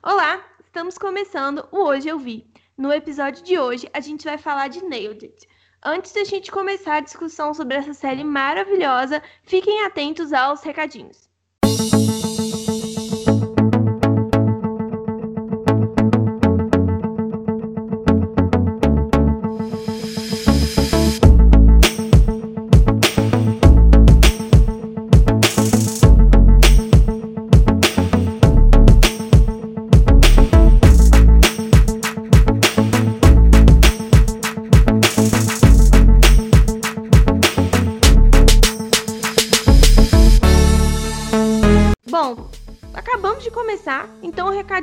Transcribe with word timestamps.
Olá, 0.00 0.40
estamos 0.64 0.96
começando 0.96 1.66
o 1.72 1.78
Hoje 1.78 2.08
Eu 2.08 2.20
Vi. 2.20 2.48
No 2.76 2.92
episódio 2.92 3.42
de 3.42 3.58
hoje, 3.58 3.90
a 3.92 3.98
gente 3.98 4.24
vai 4.24 4.38
falar 4.38 4.68
de 4.68 4.80
Nailed 4.84 5.26
It. 5.26 5.48
Antes 5.84 6.12
da 6.12 6.22
gente 6.22 6.52
começar 6.52 6.98
a 6.98 7.00
discussão 7.00 7.52
sobre 7.52 7.76
essa 7.76 7.92
série 7.92 8.22
maravilhosa, 8.22 9.20
fiquem 9.42 9.82
atentos 9.84 10.32
aos 10.32 10.62
recadinhos. 10.62 11.27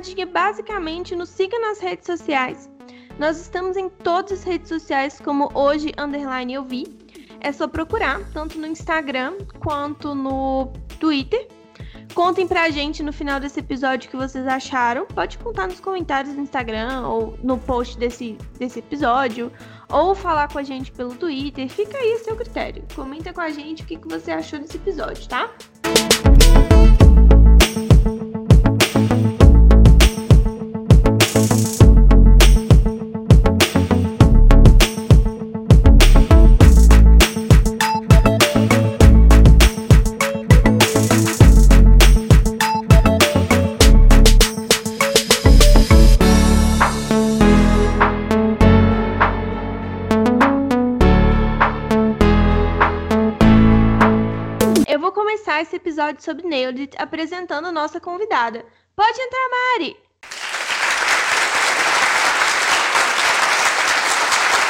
Recadinho 0.06 0.22
é 0.22 0.26
basicamente 0.26 1.16
nos 1.16 1.30
siga 1.30 1.58
nas 1.60 1.80
redes 1.80 2.06
sociais. 2.06 2.70
Nós 3.18 3.40
estamos 3.40 3.76
em 3.78 3.90
todas 3.90 4.34
as 4.34 4.44
redes 4.44 4.70
sociais 4.70 5.20
como 5.20 5.50
hoje 5.54 5.92
underline 5.98 6.54
eu 6.54 6.64
vi. 6.64 6.86
É 7.40 7.52
só 7.52 7.68
procurar, 7.68 8.22
tanto 8.34 8.60
no 8.60 8.68
Instagram 8.68 9.34
quanto 9.60 10.14
no 10.14 10.72
Twitter. 11.00 11.48
Contem 12.14 12.48
pra 12.48 12.70
gente 12.70 13.04
no 13.04 13.12
final 13.12 13.40
desse 13.40 13.60
episódio 13.60 14.08
o 14.08 14.12
que 14.12 14.18
vocês 14.18 14.48
acharam. 14.48 15.06
Pode 15.06 15.38
contar 15.38 15.68
nos 15.68 15.80
comentários 15.80 16.34
do 16.34 16.42
Instagram 16.42 17.08
ou 17.08 17.38
no 17.44 17.58
post 17.58 17.98
desse, 17.98 18.38
desse 18.58 18.80
episódio. 18.80 19.52
Ou 19.90 20.16
falar 20.16 20.48
com 20.52 20.60
a 20.60 20.64
gente 20.64 20.92
pelo 20.92 21.16
Twitter. 21.16 21.70
Fica 21.70 21.98
aí 21.98 22.14
a 22.14 22.20
seu 22.20 22.36
critério. 22.36 22.84
Comenta 22.96 23.34
com 23.34 23.42
a 23.42 23.50
gente 23.50 23.84
o 23.84 23.86
que, 23.86 23.98
que 23.98 24.08
você 24.08 24.32
achou 24.32 24.60
desse 24.60 24.78
episódio, 24.78 25.28
tá? 25.28 25.52
Eu 26.72 26.75
episódio 56.16 56.24
sobre 56.24 56.48
Nailed 56.48 56.96
apresentando 56.98 57.68
a 57.68 57.72
nossa 57.72 58.00
convidada. 58.00 58.66
Pode 58.96 59.20
entrar, 59.20 59.50
Mari! 59.50 59.98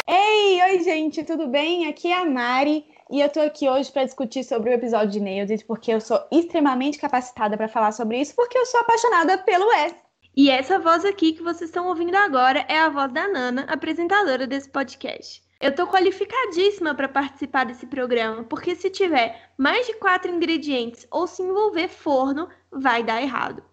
Ei, 0.08 0.62
oi 0.62 0.84
gente, 0.84 1.24
tudo 1.24 1.48
bem? 1.48 1.88
Aqui 1.88 2.12
é 2.12 2.22
a 2.22 2.26
Mari 2.26 2.86
e 3.10 3.22
eu 3.22 3.30
tô 3.30 3.40
aqui 3.40 3.70
hoje 3.70 3.92
para 3.92 4.06
discutir 4.06 4.44
sobre 4.44 4.72
o 4.72 4.74
episódio 4.74 5.12
de 5.12 5.20
Nailed 5.20 5.64
porque 5.66 5.92
eu 5.92 6.02
sou 6.02 6.20
extremamente 6.32 6.98
capacitada 6.98 7.56
para 7.56 7.68
falar 7.68 7.92
sobre 7.92 8.20
isso 8.20 8.36
porque 8.36 8.58
eu 8.58 8.66
sou 8.66 8.80
apaixonada 8.80 9.38
pelo 9.40 9.68
Wes. 9.68 9.96
E 10.36 10.50
essa 10.50 10.80
voz 10.80 11.06
aqui 11.06 11.34
que 11.34 11.44
vocês 11.44 11.70
estão 11.70 11.88
ouvindo 11.88 12.16
agora 12.16 12.66
é 12.68 12.78
a 12.78 12.90
voz 12.90 13.12
da 13.14 13.28
Nana, 13.28 13.66
apresentadora 13.70 14.46
desse 14.46 14.70
podcast. 14.70 15.45
Eu 15.60 15.74
tô 15.74 15.88
qualificadíssima 15.88 16.94
para 16.94 17.08
participar 17.08 17.66
desse 17.66 17.86
programa, 17.86 18.44
porque 18.44 18.76
se 18.76 18.90
tiver 18.90 19.54
mais 19.58 19.88
de 19.88 19.94
quatro 19.94 20.30
ingredientes 20.30 21.08
ou 21.10 21.26
se 21.26 21.42
envolver 21.42 21.88
forno, 21.88 22.50
vai 22.70 23.02
dar 23.02 23.22
errado. 23.22 23.64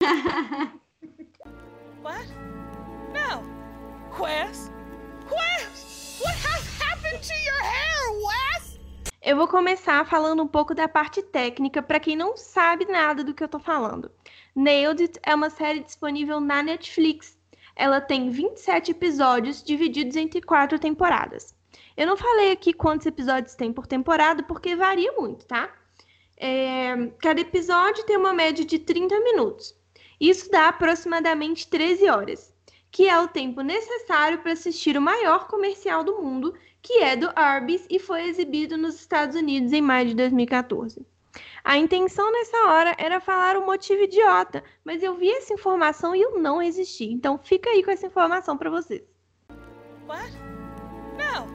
What? 2.02 2.28
No. 3.12 3.42
Wes? 4.20 4.70
Wes! 5.30 6.20
What 6.22 6.36
has 6.46 6.80
happened 6.80 7.22
to 7.22 7.34
your 7.34 7.62
hair, 7.62 8.12
Wes? 8.12 8.78
Eu 9.22 9.36
vou 9.36 9.48
começar 9.48 10.04
falando 10.04 10.42
um 10.42 10.48
pouco 10.48 10.74
da 10.74 10.86
parte 10.86 11.22
técnica 11.22 11.82
para 11.82 12.00
quem 12.00 12.14
não 12.14 12.36
sabe 12.36 12.84
nada 12.84 13.24
do 13.24 13.32
que 13.32 13.42
eu 13.42 13.48
tô 13.48 13.58
falando. 13.58 14.10
Nailed 14.54 15.02
It 15.02 15.18
é 15.22 15.34
uma 15.34 15.48
série 15.48 15.80
disponível 15.80 16.40
na 16.40 16.62
Netflix. 16.62 17.38
Ela 17.74 18.00
tem 18.00 18.30
27 18.30 18.90
episódios 18.90 19.62
divididos 19.62 20.16
entre 20.16 20.40
quatro 20.40 20.78
temporadas. 20.78 21.54
Eu 21.96 22.06
não 22.06 22.16
falei 22.16 22.52
aqui 22.52 22.72
quantos 22.72 23.06
episódios 23.06 23.54
tem 23.54 23.72
por 23.72 23.86
temporada, 23.86 24.42
porque 24.42 24.76
varia 24.76 25.12
muito, 25.12 25.44
tá? 25.46 25.72
É, 26.36 26.94
cada 27.20 27.40
episódio 27.40 28.04
tem 28.04 28.16
uma 28.16 28.32
média 28.32 28.64
de 28.64 28.78
30 28.78 29.20
minutos. 29.20 29.74
Isso 30.20 30.50
dá 30.50 30.68
aproximadamente 30.68 31.68
13 31.68 32.08
horas, 32.08 32.52
que 32.90 33.08
é 33.08 33.18
o 33.18 33.28
tempo 33.28 33.60
necessário 33.60 34.38
para 34.38 34.52
assistir 34.52 34.96
o 34.96 35.02
maior 35.02 35.46
comercial 35.46 36.04
do 36.04 36.20
mundo, 36.20 36.54
que 36.80 36.98
é 36.98 37.16
do 37.16 37.30
Arby's 37.34 37.86
e 37.88 37.98
foi 37.98 38.24
exibido 38.28 38.76
nos 38.76 38.96
Estados 38.96 39.36
Unidos 39.36 39.72
em 39.72 39.80
maio 39.80 40.08
de 40.08 40.14
2014. 40.14 41.06
A 41.64 41.78
intenção 41.78 42.32
nessa 42.32 42.56
hora 42.68 42.96
era 42.98 43.20
falar 43.20 43.56
um 43.56 43.64
motivo 43.64 44.02
idiota, 44.02 44.64
mas 44.84 45.00
eu 45.00 45.14
vi 45.14 45.30
essa 45.30 45.54
informação 45.54 46.14
e 46.14 46.20
eu 46.20 46.40
não 46.40 46.58
resisti. 46.58 47.04
Então 47.04 47.38
fica 47.38 47.70
aí 47.70 47.84
com 47.84 47.90
essa 47.92 48.06
informação 48.06 48.58
para 48.58 48.68
vocês. 48.68 49.02
What? 50.08 50.32
No. 51.16 51.46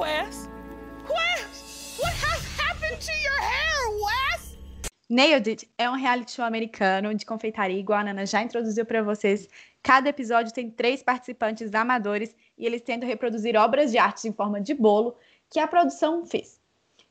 Wes? 0.00 0.48
Wes! 1.06 1.98
What 2.00 2.16
has 2.24 2.58
happened 2.58 2.98
to 3.04 3.12
your 3.12 3.38
hair, 3.38 3.90
Wes? 4.02 4.58
Nailed 5.10 5.50
It 5.50 5.70
é 5.76 5.90
um 5.90 5.94
reality 5.94 6.32
show 6.32 6.44
americano 6.44 7.14
de 7.14 7.26
confeitaria, 7.26 7.78
igual 7.78 7.98
a 7.98 8.04
Nana 8.04 8.24
já 8.24 8.42
introduziu 8.42 8.86
para 8.86 9.02
vocês. 9.02 9.48
Cada 9.82 10.08
episódio 10.08 10.52
tem 10.52 10.70
três 10.70 11.02
participantes 11.02 11.74
amadores 11.74 12.34
e 12.56 12.64
eles 12.64 12.80
tentam 12.80 13.06
reproduzir 13.06 13.54
obras 13.54 13.90
de 13.90 13.98
arte 13.98 14.26
em 14.26 14.32
forma 14.32 14.62
de 14.62 14.72
bolo 14.72 15.14
que 15.50 15.60
a 15.60 15.66
produção 15.68 16.24
fez. 16.24 16.55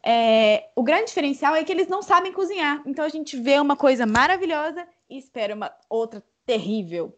É, 0.07 0.69
o 0.75 0.83
grande 0.83 1.07
diferencial 1.07 1.55
é 1.55 1.63
que 1.63 1.71
eles 1.71 1.87
não 1.87 2.03
sabem 2.03 2.31
cozinhar, 2.31 2.83
então 2.85 3.03
a 3.03 3.09
gente 3.09 3.35
vê 3.35 3.59
uma 3.59 3.75
coisa 3.75 4.05
maravilhosa 4.05 4.87
e 5.09 5.17
espera 5.17 5.55
uma 5.55 5.75
outra 5.89 6.23
terrível. 6.45 7.17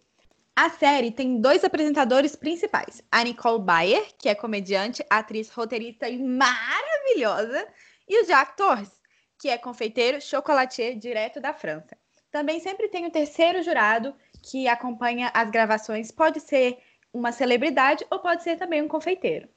A 0.55 0.69
série 0.69 1.11
tem 1.11 1.41
dois 1.41 1.65
apresentadores 1.65 2.33
principais: 2.33 3.03
a 3.11 3.21
Nicole 3.25 3.61
Bayer, 3.61 4.07
que 4.17 4.29
é 4.29 4.33
comediante, 4.33 5.05
atriz, 5.09 5.49
roteirista 5.49 6.07
e 6.07 6.17
maravilhosa, 6.17 7.67
e 8.07 8.23
o 8.23 8.25
Jacques 8.25 8.55
Torres, 8.55 8.91
que 9.37 9.49
é 9.49 9.57
confeiteiro, 9.57 10.21
chocolatier 10.21 10.97
direto 10.97 11.41
da 11.41 11.53
França. 11.53 11.97
Também 12.31 12.61
sempre 12.61 12.87
tem 12.87 13.05
o 13.05 13.11
terceiro 13.11 13.61
jurado 13.61 14.15
que 14.41 14.65
acompanha 14.67 15.29
as 15.33 15.49
gravações, 15.51 16.09
pode 16.09 16.39
ser 16.39 16.77
uma 17.11 17.33
celebridade 17.33 18.05
ou 18.09 18.19
pode 18.19 18.43
ser 18.43 18.55
também 18.55 18.81
um 18.81 18.87
confeiteiro. 18.87 19.49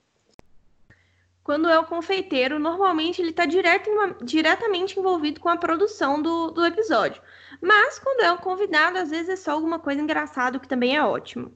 Quando 1.50 1.68
é 1.68 1.76
o 1.76 1.84
confeiteiro, 1.84 2.60
normalmente 2.60 3.20
ele 3.20 3.30
está 3.30 3.44
diretamente 3.44 4.96
envolvido 4.96 5.40
com 5.40 5.48
a 5.48 5.56
produção 5.56 6.22
do, 6.22 6.52
do 6.52 6.64
episódio. 6.64 7.20
Mas 7.60 7.98
quando 7.98 8.20
é 8.20 8.30
um 8.30 8.36
convidado, 8.36 8.98
às 8.98 9.10
vezes 9.10 9.30
é 9.30 9.34
só 9.34 9.50
alguma 9.50 9.80
coisa 9.80 10.00
engraçada, 10.00 10.60
que 10.60 10.68
também 10.68 10.96
é 10.96 11.02
ótimo. 11.02 11.52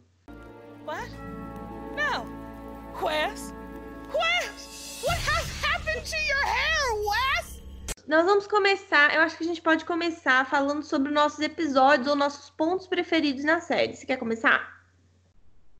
What? 0.85 1.09
No. 1.95 2.27
Wes? 3.07 3.55
Wes! 4.13 5.01
What 5.05 5.21
has 5.31 5.63
happened 5.63 6.05
to 6.11 6.17
your 6.17 6.45
hair, 6.45 6.97
Wes? 6.97 7.63
Nós 8.09 8.27
vamos 8.27 8.49
começar, 8.49 9.15
eu 9.15 9.21
acho 9.21 9.39
que 9.39 9.45
a 9.45 9.47
gente 9.47 9.63
pode 9.63 9.85
começar 9.85 10.45
falando 10.47 10.83
sobre 10.83 11.13
nossos 11.13 11.39
episódios 11.39 12.09
ou 12.09 12.17
nossos 12.17 12.51
pontos 12.51 12.89
preferidos 12.89 13.45
na 13.45 13.61
série. 13.61 13.95
Você 13.95 14.05
quer 14.05 14.17
começar? 14.17 14.77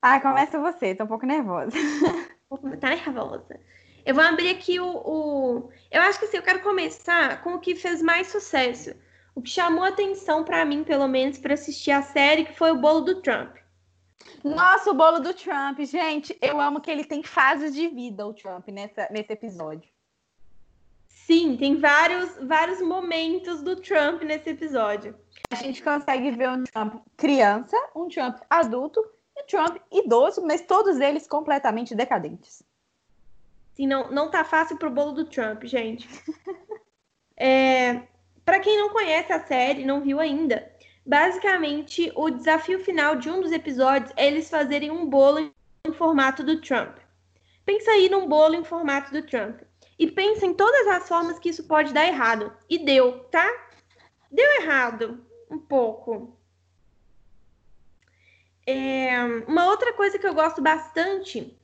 Ah, 0.01 0.21
começa 0.21 0.57
você, 0.57 0.95
tô 0.95 1.03
um 1.03 1.07
pouco 1.07 1.25
nervosa. 1.25 1.75
Tá 2.79 2.89
nervosa. 2.89 3.59
Eu 4.05 4.13
vou 4.13 4.23
abrir 4.23 4.49
aqui 4.49 4.79
o, 4.79 4.87
o, 4.87 5.69
Eu 5.89 6.01
acho 6.03 6.19
que 6.19 6.25
assim, 6.25 6.37
eu 6.37 6.43
quero 6.43 6.61
começar 6.61 7.41
com 7.41 7.55
o 7.55 7.59
que 7.59 7.75
fez 7.75 8.01
mais 8.03 8.27
sucesso. 8.27 8.93
O 9.33 9.41
que 9.41 9.49
chamou 9.49 9.83
atenção 9.83 10.43
para 10.43 10.63
mim, 10.63 10.83
pelo 10.83 11.07
menos, 11.07 11.39
para 11.39 11.55
assistir 11.55 11.91
a 11.91 12.03
série, 12.03 12.45
que 12.45 12.55
foi 12.55 12.71
o 12.71 12.79
bolo 12.79 13.01
do 13.01 13.21
Trump. 13.21 13.55
Nossa, 14.43 14.91
o 14.91 14.93
bolo 14.93 15.19
do 15.19 15.33
Trump, 15.33 15.79
gente, 15.81 16.37
eu 16.39 16.61
amo 16.61 16.79
que 16.79 16.91
ele 16.91 17.03
tem 17.03 17.23
fases 17.23 17.73
de 17.73 17.87
vida, 17.87 18.25
o 18.25 18.33
Trump, 18.33 18.67
nessa, 18.67 19.07
nesse 19.11 19.33
episódio. 19.33 19.89
Sim, 21.07 21.57
tem 21.57 21.75
vários, 21.75 22.37
vários 22.47 22.79
momentos 22.81 23.63
do 23.63 23.75
Trump 23.75 24.21
nesse 24.21 24.51
episódio. 24.51 25.15
A 25.49 25.55
gente 25.55 25.81
consegue 25.81 26.29
ver 26.29 26.47
um 26.49 26.63
Trump 26.63 27.03
criança, 27.17 27.75
um 27.95 28.07
Trump 28.07 28.37
adulto 28.47 29.03
e 29.35 29.41
um 29.41 29.45
Trump 29.47 29.77
idoso, 29.91 30.45
mas 30.45 30.61
todos 30.61 30.99
eles 30.99 31.27
completamente 31.27 31.95
decadentes. 31.95 32.63
Sim, 33.75 33.87
não, 33.87 34.09
não 34.09 34.31
tá 34.31 34.43
fácil 34.43 34.77
pro 34.77 34.89
bolo 34.89 35.11
do 35.11 35.25
Trump, 35.25 35.63
gente. 35.65 36.07
É, 37.37 38.07
para 38.45 38.61
quem 38.61 38.77
não 38.77 38.91
conhece 38.91 39.33
a 39.33 39.45
série, 39.45 39.83
não 39.83 39.99
viu 39.99 40.21
ainda, 40.21 40.73
Basicamente, 41.05 42.11
o 42.15 42.31
desafio 42.31 42.83
final 42.83 43.15
de 43.15 43.29
um 43.29 43.39
dos 43.39 43.51
episódios 43.51 44.11
é 44.15 44.25
eles 44.25 44.49
fazerem 44.49 44.89
um 44.89 45.05
bolo 45.05 45.53
em 45.87 45.93
formato 45.93 46.43
do 46.43 46.59
Trump. 46.59 46.97
Pensa 47.63 47.91
aí 47.91 48.09
num 48.09 48.27
bolo 48.27 48.55
em 48.55 48.63
formato 48.63 49.11
do 49.11 49.21
Trump. 49.21 49.61
E 49.99 50.09
pensa 50.09 50.47
em 50.47 50.53
todas 50.53 50.87
as 50.87 51.07
formas 51.07 51.37
que 51.37 51.49
isso 51.49 51.67
pode 51.67 51.93
dar 51.93 52.07
errado. 52.07 52.51
E 52.67 52.83
deu, 52.83 53.19
tá? 53.25 53.47
Deu 54.31 54.51
errado. 54.61 55.23
Um 55.49 55.59
pouco. 55.59 56.35
É, 58.65 59.23
uma 59.47 59.67
outra 59.67 59.93
coisa 59.93 60.17
que 60.17 60.25
eu 60.25 60.33
gosto 60.33 60.59
bastante 60.59 61.55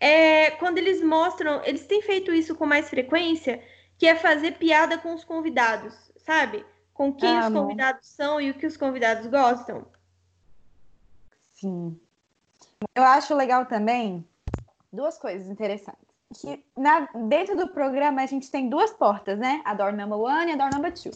é 0.00 0.50
quando 0.52 0.78
eles 0.78 1.02
mostram, 1.02 1.62
eles 1.64 1.86
têm 1.86 2.00
feito 2.02 2.32
isso 2.32 2.54
com 2.54 2.64
mais 2.66 2.88
frequência, 2.88 3.62
que 3.98 4.06
é 4.06 4.14
fazer 4.14 4.52
piada 4.58 4.96
com 4.98 5.12
os 5.14 5.24
convidados, 5.24 5.94
sabe? 6.18 6.64
Com 6.94 7.12
quem 7.12 7.28
Amo. 7.36 7.46
os 7.46 7.52
convidados 7.62 8.08
são 8.08 8.40
e 8.40 8.50
o 8.50 8.54
que 8.54 8.66
os 8.66 8.76
convidados 8.76 9.26
gostam. 9.26 9.86
Sim. 11.54 11.98
Eu 12.94 13.02
acho 13.02 13.34
legal 13.34 13.66
também 13.66 14.24
duas 14.92 15.18
coisas 15.18 15.48
interessantes. 15.48 16.06
Que 16.40 16.62
na, 16.76 17.08
dentro 17.26 17.56
do 17.56 17.68
programa 17.68 18.22
a 18.22 18.26
gente 18.26 18.50
tem 18.50 18.68
duas 18.68 18.92
portas, 18.92 19.38
né? 19.38 19.62
A 19.64 19.74
door 19.74 19.92
number 19.92 20.18
one 20.18 20.50
e 20.50 20.54
a 20.54 20.56
door 20.56 20.70
number 20.70 20.92
two. 20.92 21.10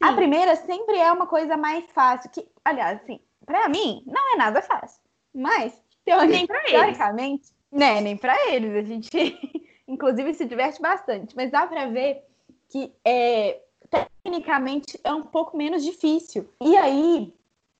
A 0.00 0.10
Sim. 0.10 0.14
primeira 0.16 0.54
sempre 0.56 0.96
é 0.98 1.10
uma 1.10 1.26
coisa 1.26 1.56
mais 1.56 1.84
fácil, 1.92 2.30
que, 2.30 2.46
aliás, 2.64 3.00
assim, 3.02 3.18
pra 3.46 3.68
mim, 3.68 4.02
não 4.06 4.34
é 4.34 4.36
nada 4.36 4.60
fácil. 4.60 5.00
Mas, 5.34 5.72
teori- 6.04 6.28
Nem 6.28 6.46
pra 6.46 6.58
eles. 6.60 6.70
teoricamente, 6.72 7.48
né, 7.70 8.00
nem 8.00 8.16
pra 8.16 8.34
eles. 8.48 8.74
A 8.74 8.82
gente, 8.82 9.10
inclusive, 9.86 10.34
se 10.34 10.44
diverte 10.44 10.80
bastante. 10.80 11.34
Mas 11.36 11.50
dá 11.50 11.66
pra 11.66 11.86
ver 11.86 12.24
que, 12.68 12.92
é, 13.04 13.60
tecnicamente, 13.90 14.98
é 15.04 15.12
um 15.12 15.22
pouco 15.22 15.56
menos 15.56 15.84
difícil. 15.84 16.48
E 16.60 16.76
aí, 16.76 17.32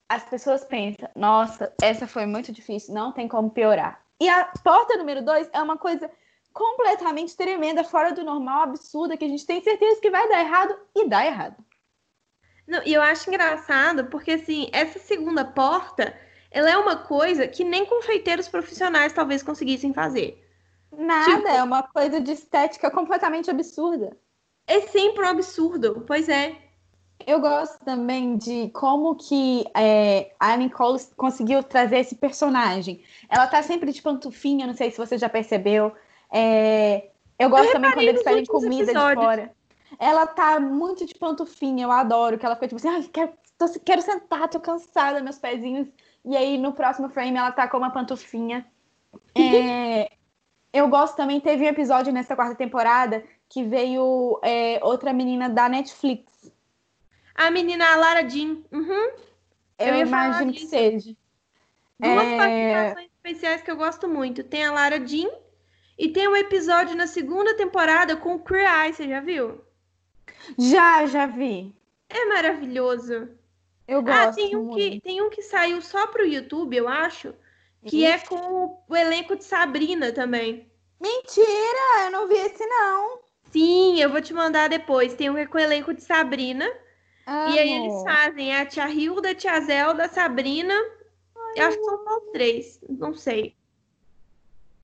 as 0.09 0.25
pessoas 0.25 0.65
pensam, 0.65 1.09
nossa, 1.15 1.73
essa 1.83 2.07
foi 2.07 2.27
muito 2.27 2.53
difícil, 2.53 2.95
não 2.95 3.13
tem 3.13 3.27
como 3.27 3.51
piorar. 3.51 4.01
E 4.21 4.29
a 4.29 4.47
porta 4.65 4.97
número 4.97 5.23
dois 5.23 5.49
é 5.53 5.61
uma 5.61 5.77
coisa 5.77 6.11
completamente 6.53 7.37
tremenda, 7.37 7.85
fora 7.85 8.13
do 8.13 8.25
normal, 8.25 8.63
absurda, 8.63 9.17
que 9.17 9.25
a 9.25 9.29
gente 9.29 9.45
tem 9.45 9.63
certeza 9.63 10.01
que 10.01 10.11
vai 10.11 10.27
dar 10.29 10.41
errado 10.41 10.79
e 10.95 11.07
dá 11.07 11.27
errado. 11.27 11.57
Não, 12.67 12.83
e 12.85 12.95
eu 12.95 13.03
acho 13.03 13.29
engraçado 13.29 14.07
porque, 14.07 14.33
assim, 14.33 14.69
essa 14.73 14.99
segunda 14.99 15.45
porta, 15.45 16.19
ela 16.51 16.71
é 16.71 16.77
uma 16.77 16.97
coisa 16.97 17.47
que 17.47 17.65
nem 17.65 17.85
confeiteiros 17.87 18.49
profissionais 18.49 19.13
talvez 19.13 19.43
conseguissem 19.43 19.93
fazer. 19.93 20.43
Nada, 20.97 21.37
Tipo- 21.37 21.49
é 21.49 21.63
uma 21.63 21.83
coisa 21.83 22.21
de 22.21 22.33
estética 22.33 22.91
completamente 22.91 23.51
absurda. 23.51 24.17
É 24.67 24.81
sempre 24.81 25.25
um 25.25 25.29
absurdo, 25.29 26.05
pois 26.07 26.29
é. 26.29 26.57
Eu 27.27 27.41
gosto 27.41 27.83
também 27.85 28.37
de 28.37 28.69
como 28.71 29.15
que 29.17 29.65
é, 29.75 30.33
a 30.39 30.57
Nicole 30.57 31.01
conseguiu 31.17 31.63
trazer 31.63 31.99
esse 31.99 32.15
personagem. 32.15 33.03
Ela 33.29 33.47
tá 33.47 33.63
sempre 33.63 33.91
de 33.93 34.03
pantufinha, 34.03 34.67
não 34.67 34.75
sei 34.75 34.91
se 34.91 34.99
você 34.99 35.17
já 35.19 35.29
percebeu. 35.29 35.93
É, 36.31 37.09
eu 37.39 37.49
gosto 37.49 37.73
também 37.73 37.91
quando 37.93 38.09
eles 38.09 38.23
pedem 38.23 38.45
comida 38.45 38.85
de 38.85 38.91
episódios. 38.91 39.25
fora. 39.25 39.53
Ela 39.99 40.27
tá 40.27 40.61
muito 40.61 41.07
de 41.07 41.15
pantufinha, 41.15 41.85
eu 41.85 41.93
adoro. 41.93 42.39
Que 42.39 42.45
ela 42.45 42.55
fica 42.55 42.69
tipo 42.69 42.77
assim, 42.77 42.89
ai, 42.89 43.03
quero, 43.13 43.33
tô- 43.57 43.81
quero 43.85 44.03
sentar, 44.03 44.49
tô 44.49 44.61
cansada, 44.61 45.21
meus 45.23 45.39
pezinhos. 45.39 45.89
E 46.27 46.37
aí 46.37 46.59
no 46.59 46.73
próximo 46.73 47.09
frame 47.09 47.37
ela 47.37 47.53
tá 47.53 47.69
com 47.69 47.79
uma 47.79 47.91
pantufinha. 47.91 48.67
É, 49.35 50.11
eu 50.73 50.89
gosto 50.89 51.17
também, 51.17 51.41
teve 51.41 51.65
um 51.65 51.69
episódio 51.69 52.13
nessa 52.13 52.37
quarta 52.37 52.55
temporada 52.55 53.25
que 53.49 53.63
veio 53.65 54.39
é, 54.43 54.79
outra 54.83 55.11
menina 55.13 55.49
da 55.49 55.71
Netflix. 55.71 56.53
A 57.35 57.51
menina 57.51 57.93
a 57.93 57.97
Lara 57.97 58.29
Jean. 58.29 58.59
Uhum. 58.71 59.11
Eu, 59.79 59.87
Eu 59.87 60.07
imagino 60.07 60.53
que 60.53 60.67
seja. 60.67 61.17
Duas 61.99 62.27
É. 62.27 62.37
participações 62.37 63.11
especiais 63.15 63.63
que 63.63 63.71
eu 63.71 63.77
gosto 63.77 64.07
muito. 64.09 64.45
Tem 64.45 64.67
a 64.67 64.73
Lara 64.73 65.07
Jean 65.07 65.31
e 65.99 66.09
tem 66.09 66.29
um 66.29 66.37
episódio 66.37 66.95
na 66.95 67.07
segunda 67.07 67.57
temporada 67.57 68.17
com 68.17 68.37
o 68.37 68.43
Eye, 68.55 68.93
você 68.93 69.09
já 69.09 69.21
viu? 69.21 69.63
Já, 70.59 71.07
já 71.07 71.27
vi. 71.27 71.75
É 72.09 72.27
maravilhoso. 72.27 73.29
Eu 73.87 74.03
gosto. 74.03 74.31
Ah, 74.31 74.33
tem 74.33 74.57
um, 74.57 74.69
que, 74.71 74.91
muito. 74.91 75.03
tem 75.03 75.23
um 75.23 75.31
que 75.31 75.43
saiu 75.43 75.81
só 75.81 76.07
pro 76.09 76.27
YouTube, 76.27 76.77
eu 76.77 76.89
acho, 76.89 77.35
que 77.85 78.05
é 78.05 78.19
com 78.19 78.83
o 78.89 78.97
elenco 78.97 79.37
de 79.37 79.45
Sabrina 79.45 80.13
também. 80.13 80.71
Mentira, 81.01 82.05
eu 82.05 82.11
não 82.11 82.27
vi 82.27 82.35
esse 82.35 82.67
não. 82.67 83.21
Sim, 83.53 84.01
eu 84.01 84.11
vou 84.11 84.21
te 84.21 84.35
mandar 84.35 84.69
depois. 84.69 85.15
Tem 85.15 85.31
um 85.31 85.35
que 85.35 85.41
é 85.41 85.47
com 85.47 85.59
o 85.59 85.61
elenco 85.61 85.95
de 85.95 86.03
Sabrina. 86.03 86.67
E 87.27 87.59
aí 87.59 87.73
eles 87.73 87.93
Amo. 87.93 88.05
fazem 88.05 88.55
a 88.55 88.65
tia 88.65 88.89
Hilda, 88.89 89.31
a 89.31 89.35
tia 89.35 89.61
Zelda, 89.61 90.05
a 90.05 90.09
Sabrina. 90.09 90.75
eu 91.57 91.67
acho 91.67 91.77
que 91.79 91.85
são 91.85 92.05
só 92.05 92.21
três, 92.33 92.81
não 92.89 93.15
sei. 93.15 93.57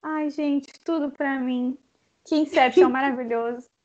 Ai, 0.02 0.30
gente, 0.30 0.72
tudo 0.84 1.10
pra 1.10 1.38
mim. 1.38 1.78
Que 2.24 2.36
Inception 2.36 2.88
maravilhoso. 2.90 3.66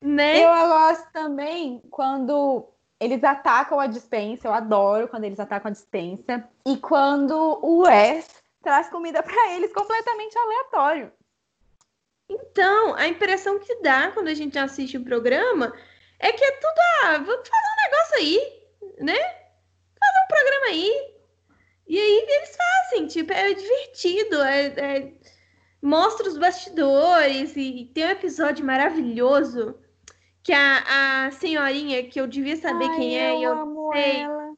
Né? 0.00 0.44
Eu 0.44 0.68
gosto 0.68 1.10
também 1.12 1.82
quando 1.90 2.68
eles 3.00 3.22
atacam 3.22 3.78
a 3.78 3.86
dispensa. 3.86 4.48
Eu 4.48 4.52
adoro 4.52 5.08
quando 5.08 5.24
eles 5.24 5.40
atacam 5.40 5.68
a 5.68 5.72
dispensa. 5.72 6.48
E 6.66 6.76
quando 6.76 7.34
o 7.62 7.82
Wes 7.82 8.26
traz 8.62 8.88
comida 8.88 9.22
pra 9.22 9.52
eles 9.54 9.72
completamente 9.72 10.36
aleatório. 10.36 11.12
Então, 12.28 12.94
a 12.94 13.06
impressão 13.06 13.58
que 13.58 13.76
dá 13.76 14.10
quando 14.12 14.28
a 14.28 14.34
gente 14.34 14.58
assiste 14.58 14.96
o 14.98 15.04
programa 15.04 15.72
é 16.18 16.32
que 16.32 16.44
é 16.44 16.52
tudo, 16.52 16.78
ah, 17.04 17.18
vamos 17.18 17.48
fazer 17.48 17.68
um 17.68 17.90
negócio 17.90 18.16
aí, 18.18 18.62
né? 19.00 19.18
Fazer 19.18 20.24
um 20.24 20.28
programa 20.28 20.66
aí. 20.66 21.18
E 21.86 21.98
aí 21.98 22.26
eles 22.28 22.56
fazem, 22.56 23.06
tipo, 23.06 23.32
é 23.32 23.54
divertido, 23.54 24.42
é, 24.42 24.66
é- 24.66 25.12
mostra 25.80 26.28
os 26.28 26.36
bastidores 26.36 27.56
e 27.56 27.90
tem 27.94 28.04
um 28.04 28.10
episódio 28.10 28.66
maravilhoso 28.66 29.78
que 30.48 30.52
a, 30.54 31.26
a 31.26 31.30
senhorinha, 31.32 32.02
que 32.08 32.18
eu 32.18 32.26
devia 32.26 32.56
saber 32.56 32.86
Ai, 32.86 32.96
quem 32.96 33.18
é, 33.18 33.38
e 33.38 33.42
eu 33.42 33.52
amo 33.52 33.92
sei. 33.92 34.22
ela. 34.22 34.54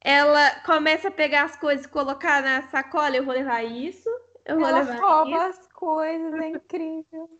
ela 0.00 0.50
começa 0.66 1.06
a 1.06 1.12
pegar 1.12 1.44
as 1.44 1.54
coisas 1.54 1.86
e 1.86 1.88
colocar 1.88 2.42
na 2.42 2.62
sacola, 2.62 3.16
eu 3.16 3.24
vou 3.24 3.32
levar 3.32 3.62
isso, 3.62 4.10
eu 4.44 4.58
vou 4.58 4.66
Ela 4.66 4.82
rouba 4.82 5.30
isso. 5.30 5.60
as 5.60 5.68
coisas, 5.68 6.34
é 6.34 6.48
incrível. 6.48 7.30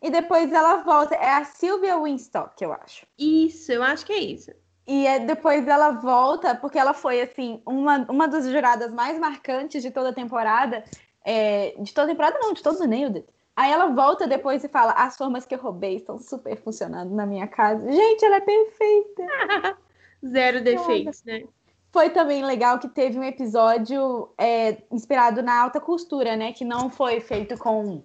E 0.00 0.10
depois 0.10 0.52
ela 0.52 0.76
volta. 0.84 1.16
É 1.16 1.30
a 1.30 1.44
Sylvia 1.44 1.98
Winstock, 1.98 2.62
eu 2.62 2.72
acho. 2.72 3.04
Isso, 3.18 3.72
eu 3.72 3.82
acho 3.82 4.06
que 4.06 4.12
é 4.12 4.18
isso. 4.20 4.52
E 4.86 5.04
é, 5.04 5.18
depois 5.18 5.66
ela 5.66 5.90
volta, 5.90 6.54
porque 6.54 6.78
ela 6.78 6.94
foi, 6.94 7.20
assim, 7.20 7.60
uma, 7.66 7.96
uma 8.08 8.28
das 8.28 8.46
juradas 8.46 8.92
mais 8.92 9.18
marcantes 9.18 9.82
de 9.82 9.90
toda 9.90 10.10
a 10.10 10.14
temporada. 10.14 10.84
É, 11.24 11.74
de 11.80 11.92
toda 11.92 12.06
a 12.06 12.10
temporada, 12.10 12.38
não, 12.38 12.52
de 12.52 12.62
todo 12.62 12.80
o 12.80 12.86
Nailed. 12.86 13.26
Aí 13.56 13.70
ela 13.70 13.86
volta 13.86 14.26
depois 14.26 14.64
e 14.64 14.68
fala: 14.68 14.92
As 14.92 15.16
formas 15.16 15.46
que 15.46 15.54
eu 15.54 15.60
roubei 15.60 15.96
estão 15.96 16.18
super 16.18 16.56
funcionando 16.56 17.14
na 17.14 17.24
minha 17.24 17.46
casa. 17.46 17.90
Gente, 17.90 18.24
ela 18.24 18.36
é 18.36 18.40
perfeita. 18.40 19.22
Zero 20.26 20.62
defeitos, 20.62 21.22
né? 21.24 21.44
Foi 21.92 22.10
também 22.10 22.44
legal 22.44 22.78
que 22.78 22.88
teve 22.88 23.18
um 23.18 23.22
episódio 23.22 24.28
é, 24.36 24.82
inspirado 24.90 25.42
na 25.42 25.62
alta 25.62 25.80
costura, 25.80 26.36
né? 26.36 26.52
Que 26.52 26.64
não 26.64 26.90
foi 26.90 27.20
feito 27.20 27.56
com 27.56 28.02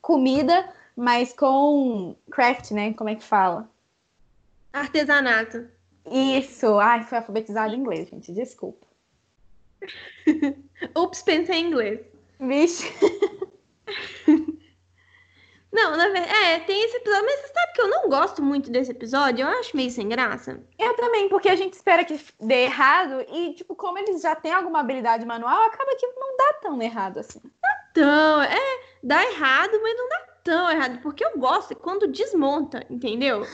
comida, 0.00 0.66
mas 0.96 1.34
com 1.34 2.16
craft, 2.30 2.70
né? 2.70 2.94
Como 2.94 3.10
é 3.10 3.14
que 3.14 3.24
fala? 3.24 3.68
Artesanato. 4.72 5.68
Isso. 6.10 6.78
Ai, 6.78 7.02
foi 7.02 7.18
alfabetizado 7.18 7.74
em 7.74 7.80
inglês, 7.80 8.08
gente. 8.08 8.32
Desculpa. 8.32 8.86
Ups, 10.96 11.20
pensei 11.20 11.56
em 11.56 11.66
inglês. 11.66 12.00
Vixe. 12.40 12.90
Não, 15.78 15.96
na 15.96 16.08
verdade, 16.08 16.28
é, 16.28 16.58
tem 16.58 16.84
esse 16.84 16.96
episódio, 16.96 17.24
mas 17.24 17.40
você 17.40 17.52
sabe 17.52 17.72
que 17.72 17.80
eu 17.80 17.88
não 17.88 18.08
gosto 18.08 18.42
muito 18.42 18.68
desse 18.68 18.90
episódio, 18.90 19.42
eu 19.42 19.48
acho 19.60 19.76
meio 19.76 19.88
sem 19.92 20.08
graça. 20.08 20.60
Eu 20.76 20.94
também, 20.94 21.28
porque 21.28 21.48
a 21.48 21.54
gente 21.54 21.74
espera 21.74 22.04
que 22.04 22.18
dê 22.40 22.64
errado 22.64 23.24
e, 23.28 23.54
tipo, 23.54 23.76
como 23.76 23.96
eles 23.96 24.20
já 24.20 24.34
têm 24.34 24.52
alguma 24.52 24.80
habilidade 24.80 25.24
manual, 25.24 25.62
acaba 25.62 25.94
que 25.94 26.04
não 26.04 26.36
dá 26.36 26.52
tão 26.62 26.82
errado 26.82 27.18
assim. 27.18 27.40
Então, 27.92 28.42
é, 28.42 28.80
dá 29.04 29.24
errado, 29.24 29.78
mas 29.80 29.96
não 29.96 30.08
dá 30.08 30.20
tão 30.42 30.68
errado, 30.68 31.00
porque 31.00 31.24
eu 31.24 31.38
gosto 31.38 31.76
quando 31.76 32.08
desmonta, 32.08 32.84
entendeu? 32.90 33.46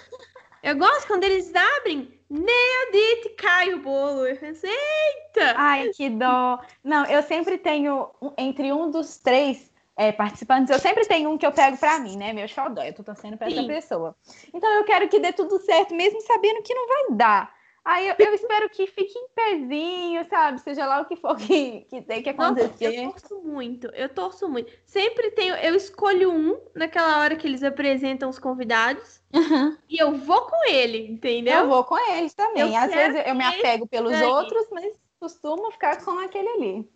Eu 0.62 0.78
gosto 0.78 1.07
quando 1.07 1.25
eles 1.25 1.54
abrem, 1.54 2.19
nailed 2.31 2.97
it, 2.97 3.28
cai 3.37 3.75
o 3.75 3.83
bolo. 3.83 4.26
Eu 4.26 4.37
penso, 4.38 4.66
eita! 4.66 5.52
Ai, 5.57 5.90
que 5.90 6.09
dó. 6.09 6.59
Não, 6.83 7.04
eu 7.04 7.23
sempre 7.23 7.59
tenho, 7.59 8.09
entre 8.38 8.73
um 8.73 8.90
dos 8.90 9.19
três 9.19 9.74
é, 9.96 10.10
participantes, 10.10 10.70
eu 10.70 10.78
sempre 10.78 11.06
tenho 11.06 11.30
um 11.30 11.38
que 11.38 11.46
eu 11.46 11.52
pego 11.52 11.76
pra 11.76 11.98
mim, 11.98 12.16
né? 12.16 12.32
Meu 12.32 12.48
xodó, 12.48 12.82
eu 12.82 12.94
tô 12.94 13.04
torcendo 13.04 13.36
pra 13.36 13.46
essa 13.46 13.60
Sim. 13.60 13.66
pessoa. 13.66 14.16
Então 14.52 14.70
eu 14.72 14.84
quero 14.84 15.08
que 15.08 15.20
dê 15.20 15.32
tudo 15.32 15.58
certo, 15.60 15.94
mesmo 15.94 16.20
sabendo 16.22 16.62
que 16.62 16.74
não 16.74 16.86
vai 16.88 17.16
dar. 17.16 17.54
Aí 17.84 18.08
eu, 18.08 18.14
eu, 18.18 18.32
espero 18.32 18.68
que 18.70 18.86
fique 18.86 19.12
em 19.16 19.28
pezinho, 19.34 20.26
sabe? 20.30 20.58
Seja 20.58 20.86
lá 20.86 21.02
o 21.02 21.04
que 21.04 21.16
for 21.16 21.36
que, 21.36 21.82
que 21.82 22.00
tem 22.00 22.22
que 22.22 22.30
acontecer. 22.30 22.98
Eu 22.98 23.12
torço 23.12 23.42
muito, 23.42 23.86
eu 23.88 24.08
torço 24.08 24.48
muito. 24.48 24.72
Sempre 24.86 25.30
tenho, 25.32 25.54
eu 25.56 25.74
escolho 25.74 26.32
um 26.32 26.58
naquela 26.74 27.20
hora 27.20 27.36
que 27.36 27.46
eles 27.46 27.62
apresentam 27.62 28.30
os 28.30 28.38
convidados 28.38 29.20
uhum. 29.34 29.76
e 29.86 30.02
eu 30.02 30.16
vou 30.16 30.40
com 30.46 30.66
ele, 30.66 31.06
entendeu? 31.06 31.58
Eu 31.58 31.68
vou 31.68 31.84
com 31.84 31.98
eles 32.14 32.32
também. 32.32 32.62
Eu 32.62 32.74
Às 32.74 32.90
vezes 32.90 33.22
eu 33.26 33.34
me 33.34 33.44
apego 33.44 33.86
pelos 33.86 34.18
outros, 34.18 34.66
mas 34.72 34.98
costumo 35.20 35.70
ficar 35.70 36.02
com 36.02 36.18
aquele 36.20 36.48
ali. 36.48 36.88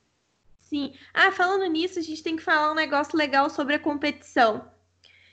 Sim. 0.68 0.92
Ah, 1.14 1.32
falando 1.32 1.64
nisso, 1.66 1.98
a 1.98 2.02
gente 2.02 2.22
tem 2.22 2.36
que 2.36 2.42
falar 2.42 2.70
um 2.70 2.74
negócio 2.74 3.16
legal 3.16 3.48
sobre 3.48 3.74
a 3.74 3.78
competição. 3.78 4.70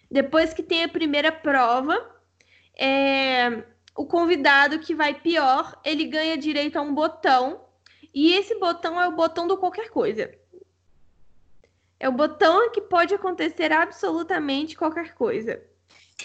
Depois 0.09 0.53
que 0.53 0.63
tem 0.63 0.83
a 0.83 0.89
primeira 0.89 1.29
prova, 1.29 2.09
é 2.77 3.63
o 3.97 4.05
convidado 4.05 4.79
que 4.79 4.93
vai 4.93 5.13
pior, 5.13 5.79
ele 5.83 6.05
ganha 6.05 6.37
direito 6.37 6.77
a 6.77 6.81
um 6.81 6.93
botão. 6.93 7.61
E 8.13 8.33
esse 8.33 8.57
botão 8.59 8.99
é 8.99 9.07
o 9.07 9.15
botão 9.15 9.45
do 9.45 9.57
qualquer 9.57 9.89
coisa. 9.89 10.33
É 11.99 12.07
o 12.07 12.13
botão 12.13 12.71
que 12.71 12.81
pode 12.81 13.13
acontecer 13.13 13.73
absolutamente 13.73 14.77
qualquer 14.77 15.13
coisa. 15.15 15.61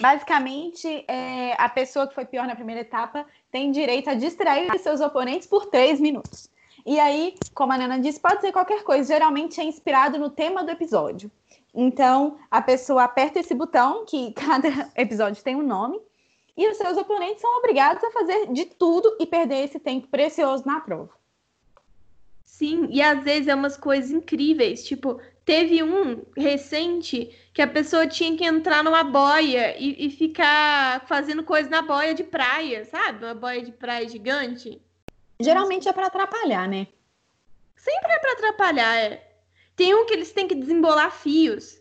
Basicamente, 0.00 1.04
é, 1.08 1.54
a 1.58 1.68
pessoa 1.68 2.06
que 2.06 2.14
foi 2.14 2.24
pior 2.24 2.46
na 2.46 2.54
primeira 2.54 2.82
etapa 2.82 3.26
tem 3.50 3.72
direito 3.72 4.08
a 4.08 4.14
distrair 4.14 4.76
seus 4.78 5.00
oponentes 5.00 5.48
por 5.48 5.66
três 5.66 6.00
minutos. 6.00 6.48
E 6.84 6.98
aí, 6.98 7.34
como 7.54 7.72
a 7.72 7.78
Nana 7.78 7.98
disse, 7.98 8.20
pode 8.20 8.40
ser 8.40 8.52
qualquer 8.52 8.82
coisa. 8.82 9.12
Geralmente 9.12 9.60
é 9.60 9.64
inspirado 9.64 10.18
no 10.18 10.30
tema 10.30 10.64
do 10.64 10.70
episódio. 10.70 11.30
Então, 11.74 12.38
a 12.50 12.60
pessoa 12.60 13.04
aperta 13.04 13.38
esse 13.38 13.54
botão, 13.54 14.04
que 14.04 14.32
cada 14.34 14.90
episódio 14.96 15.42
tem 15.42 15.56
um 15.56 15.62
nome, 15.62 16.00
e 16.56 16.68
os 16.68 16.76
seus 16.76 16.96
oponentes 16.96 17.40
são 17.40 17.58
obrigados 17.58 18.02
a 18.02 18.10
fazer 18.10 18.52
de 18.52 18.66
tudo 18.66 19.16
e 19.18 19.26
perder 19.26 19.64
esse 19.64 19.78
tempo 19.78 20.08
precioso 20.08 20.66
na 20.66 20.80
prova. 20.80 21.20
Sim, 22.44 22.88
e 22.90 23.00
às 23.00 23.22
vezes 23.22 23.48
é 23.48 23.54
umas 23.54 23.76
coisas 23.76 24.10
incríveis. 24.10 24.84
Tipo, 24.84 25.18
teve 25.44 25.82
um 25.82 26.22
recente 26.36 27.34
que 27.54 27.62
a 27.62 27.66
pessoa 27.66 28.06
tinha 28.06 28.36
que 28.36 28.44
entrar 28.44 28.84
numa 28.84 29.02
boia 29.02 29.74
e, 29.78 30.06
e 30.06 30.10
ficar 30.10 31.06
fazendo 31.06 31.42
coisa 31.42 31.70
na 31.70 31.80
boia 31.80 32.12
de 32.12 32.24
praia, 32.24 32.84
sabe? 32.84 33.24
Uma 33.24 33.34
boia 33.34 33.62
de 33.62 33.72
praia 33.72 34.06
gigante. 34.06 34.78
Geralmente 35.40 35.88
é 35.88 35.92
para 35.92 36.06
atrapalhar, 36.06 36.68
né? 36.68 36.86
Sempre 37.76 38.12
é 38.12 38.18
para 38.18 38.32
atrapalhar, 38.32 38.96
é. 38.96 39.26
Tem 39.74 39.94
um 39.94 40.04
que 40.04 40.12
eles 40.12 40.32
têm 40.32 40.46
que 40.46 40.54
desembolar 40.54 41.10
fios. 41.10 41.80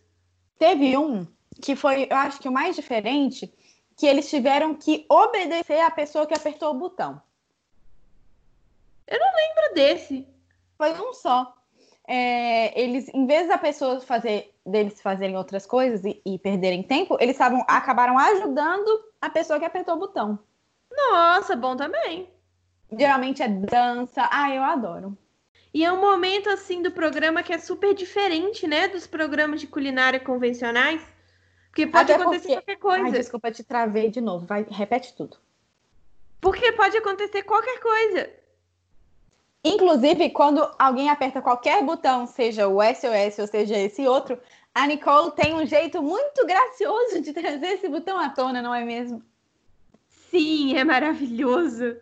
Teve 0.57 0.97
um 0.97 1.27
que 1.61 1.75
foi, 1.75 2.07
eu 2.09 2.15
acho 2.15 2.39
que 2.39 2.47
o 2.47 2.51
mais 2.51 2.75
diferente, 2.75 3.53
que 3.97 4.07
eles 4.07 4.29
tiveram 4.29 4.73
que 4.73 5.05
obedecer 5.09 5.81
à 5.81 5.91
pessoa 5.91 6.25
que 6.25 6.33
apertou 6.33 6.71
o 6.71 6.79
botão. 6.79 7.21
Eu 9.05 9.19
não 9.19 9.27
lembro 9.35 9.75
desse. 9.75 10.25
Foi 10.77 10.93
um 10.93 11.13
só. 11.13 11.53
É, 12.07 12.79
eles, 12.79 13.09
em 13.13 13.27
vez 13.27 13.49
da 13.49 13.57
pessoa 13.57 13.99
fazer 13.99 14.55
deles 14.65 15.01
fazerem 15.01 15.35
outras 15.35 15.65
coisas 15.65 16.05
e, 16.05 16.21
e 16.25 16.39
perderem 16.39 16.81
tempo, 16.81 17.17
eles 17.19 17.37
tavam, 17.37 17.63
acabaram 17.67 18.17
ajudando 18.17 18.87
a 19.21 19.29
pessoa 19.29 19.59
que 19.59 19.65
apertou 19.65 19.95
o 19.95 19.99
botão. 19.99 20.39
Nossa, 20.89 21.55
bom 21.55 21.75
também. 21.75 22.29
Geralmente 22.91 23.43
é 23.43 23.48
dança. 23.48 24.27
Ah, 24.31 24.53
eu 24.53 24.63
adoro. 24.63 25.17
E 25.74 25.86
é 25.86 25.91
um 25.91 26.01
momento 26.01 26.50
assim 26.50 26.81
do 26.81 26.91
programa 26.91 27.43
que 27.43 27.53
é 27.53 27.60
super 27.60 27.93
diferente, 27.93 28.67
né, 28.67 28.88
dos 28.88 29.05
programas 29.05 29.62
de 29.62 29.67
culinária 29.67 30.19
convencionais. 30.19 31.01
Porque 31.67 31.86
pode 31.86 32.12
Até 32.12 32.22
acontecer 32.22 32.55
porque... 32.55 32.75
qualquer 32.75 32.77
coisa. 32.77 33.05
Ai, 33.05 33.12
desculpa, 33.12 33.51
te 33.51 33.63
travei 33.63 34.10
de 34.10 34.19
novo. 34.19 34.46
Vai, 34.46 34.65
repete 34.69 35.15
tudo. 35.15 35.38
Porque 36.41 36.72
pode 36.72 36.98
acontecer 36.98 37.43
qualquer 37.43 37.79
coisa. 37.79 38.29
Inclusive, 39.63 40.29
quando 40.31 40.67
alguém 40.79 41.10
aperta 41.10 41.41
qualquer 41.41 41.84
botão, 41.84 42.25
seja 42.25 42.67
o 42.67 42.81
SOS 42.81 43.39
ou 43.39 43.48
seja 43.48 43.77
esse 43.77 44.08
outro, 44.08 44.39
a 44.74 44.88
Nicole 44.88 45.31
tem 45.31 45.53
um 45.53 45.65
jeito 45.65 46.01
muito 46.01 46.46
gracioso 46.46 47.22
de 47.22 47.34
trazer 47.34 47.74
esse 47.74 47.88
botão 47.89 48.17
à 48.17 48.29
tona, 48.29 48.62
não 48.62 48.74
é 48.74 48.84
mesmo? 48.84 49.22
Sim, 50.08 50.77
é 50.77 50.84
maravilhoso. 50.84 51.98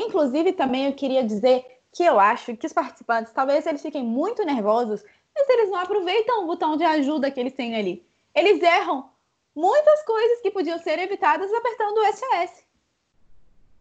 Inclusive, 0.00 0.52
também 0.52 0.86
eu 0.86 0.92
queria 0.92 1.24
dizer 1.24 1.64
que 1.92 2.04
eu 2.04 2.18
acho 2.18 2.56
que 2.56 2.66
os 2.66 2.72
participantes, 2.72 3.32
talvez 3.32 3.66
eles 3.66 3.82
fiquem 3.82 4.02
muito 4.02 4.44
nervosos, 4.44 5.02
mas 5.34 5.48
eles 5.48 5.70
não 5.70 5.78
aproveitam 5.78 6.44
o 6.44 6.46
botão 6.46 6.76
de 6.76 6.84
ajuda 6.84 7.30
que 7.30 7.40
eles 7.40 7.52
têm 7.52 7.74
ali. 7.74 8.04
Eles 8.34 8.62
erram 8.62 9.10
muitas 9.54 10.02
coisas 10.04 10.40
que 10.40 10.50
podiam 10.50 10.78
ser 10.78 10.98
evitadas 10.98 11.52
apertando 11.52 11.98
o 11.98 12.04
SOS. 12.04 12.64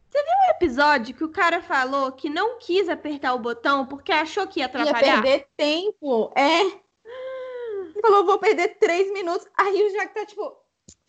Você 0.10 0.24
viu 0.24 0.34
um 0.34 0.52
episódio 0.52 1.16
que 1.16 1.24
o 1.24 1.30
cara 1.30 1.62
falou 1.62 2.12
que 2.12 2.30
não 2.30 2.58
quis 2.58 2.90
apertar 2.90 3.36
o 3.36 3.40
botão 3.40 3.86
porque 3.86 4.12
achou 4.12 4.48
que 4.48 4.60
ia 4.60 4.66
atrapalhar? 4.66 5.18
Ia 5.18 5.22
perder 5.22 5.48
tempo, 5.56 6.32
é. 6.36 6.62
Ele 6.62 8.02
falou, 8.02 8.26
vou 8.26 8.40
perder 8.40 8.80
três 8.80 9.12
minutos. 9.14 9.48
Aí 9.56 9.84
o 9.84 9.92
Jack 9.92 10.14
tá 10.14 10.26
tipo, 10.26 10.56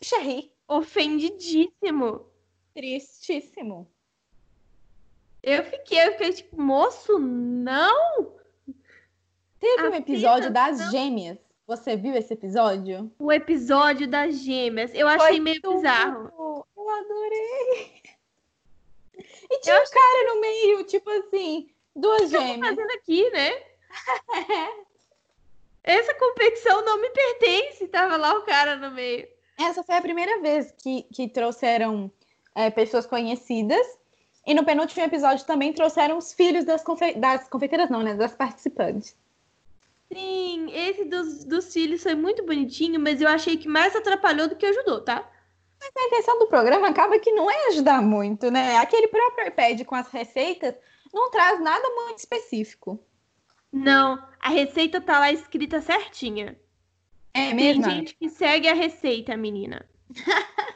Sherry. 0.03 0.51
Ofendidíssimo. 0.67 2.27
Tristíssimo. 2.73 3.89
Eu 5.43 5.63
fiquei, 5.63 6.07
eu 6.07 6.11
fiquei 6.11 6.33
tipo, 6.33 6.61
moço, 6.61 7.17
não! 7.17 8.33
Teve 9.59 9.87
um 9.87 9.95
episódio 9.95 10.51
das 10.51 10.79
não. 10.79 10.91
gêmeas 10.91 11.37
você 11.71 11.95
viu 11.95 12.13
esse 12.15 12.33
episódio? 12.33 13.09
O 13.17 13.31
episódio 13.31 14.05
das 14.05 14.35
gêmeas. 14.39 14.93
Eu 14.93 15.07
achei 15.07 15.27
Foi 15.27 15.39
meio 15.39 15.61
tudo. 15.61 15.75
bizarro. 15.75 16.67
Eu 16.75 16.89
adorei. 16.89 18.01
E 19.49 19.59
tinha 19.61 19.75
eu 19.75 19.81
um 19.81 19.85
cara 19.85 20.35
no 20.35 20.41
meio, 20.41 20.83
tipo 20.83 21.09
assim, 21.09 21.69
duas 21.95 22.29
gêmeas. 22.29 22.57
O 22.57 22.75
que 22.75 22.75
fazendo 22.75 22.91
aqui, 22.91 23.29
né? 23.29 23.63
Essa 25.81 26.13
competição 26.13 26.83
não 26.83 26.99
me 26.99 27.09
pertence. 27.09 27.87
Tava 27.87 28.17
lá 28.17 28.37
o 28.37 28.43
cara 28.43 28.75
no 28.75 28.91
meio. 28.91 29.25
Essa 29.57 29.81
foi 29.81 29.95
a 29.95 30.01
primeira 30.01 30.41
vez 30.41 30.73
que, 30.73 31.03
que 31.03 31.29
trouxeram 31.29 32.11
é, 32.53 32.69
pessoas 32.69 33.05
conhecidas. 33.05 33.87
E 34.51 34.53
no 34.53 34.65
penúltimo 34.65 35.01
episódio 35.01 35.45
também 35.45 35.71
trouxeram 35.71 36.17
os 36.17 36.33
filhos 36.33 36.65
das, 36.65 36.83
confe 36.83 37.13
das 37.13 37.47
confeiteiras, 37.47 37.89
não, 37.89 38.03
né? 38.03 38.15
Das 38.15 38.35
participantes. 38.35 39.15
Sim, 40.11 40.69
esse 40.73 41.05
dos, 41.05 41.45
dos 41.45 41.71
filhos 41.71 42.03
foi 42.03 42.15
muito 42.15 42.45
bonitinho, 42.45 42.99
mas 42.99 43.21
eu 43.21 43.29
achei 43.29 43.55
que 43.55 43.69
mais 43.69 43.95
atrapalhou 43.95 44.49
do 44.49 44.57
que 44.57 44.65
ajudou, 44.65 44.99
tá? 44.99 45.25
Mas 45.79 45.91
a 45.95 46.07
intenção 46.07 46.37
do 46.37 46.47
programa 46.47 46.89
acaba 46.89 47.17
que 47.17 47.31
não 47.31 47.49
é 47.49 47.67
ajudar 47.69 48.01
muito, 48.01 48.51
né? 48.51 48.75
Aquele 48.75 49.07
próprio 49.07 49.47
iPad 49.47 49.85
com 49.85 49.95
as 49.95 50.09
receitas 50.09 50.75
não 51.13 51.31
traz 51.31 51.61
nada 51.61 51.89
muito 51.89 52.17
específico. 52.17 52.99
Não, 53.71 54.21
a 54.37 54.49
receita 54.49 54.99
tá 54.99 55.17
lá 55.17 55.31
escrita 55.31 55.79
certinha. 55.79 56.59
É 57.33 57.53
mesmo? 57.53 57.83
Tem 57.83 57.91
gente 57.93 58.15
que 58.15 58.29
segue 58.29 58.67
a 58.67 58.73
receita, 58.73 59.37
menina. 59.37 59.89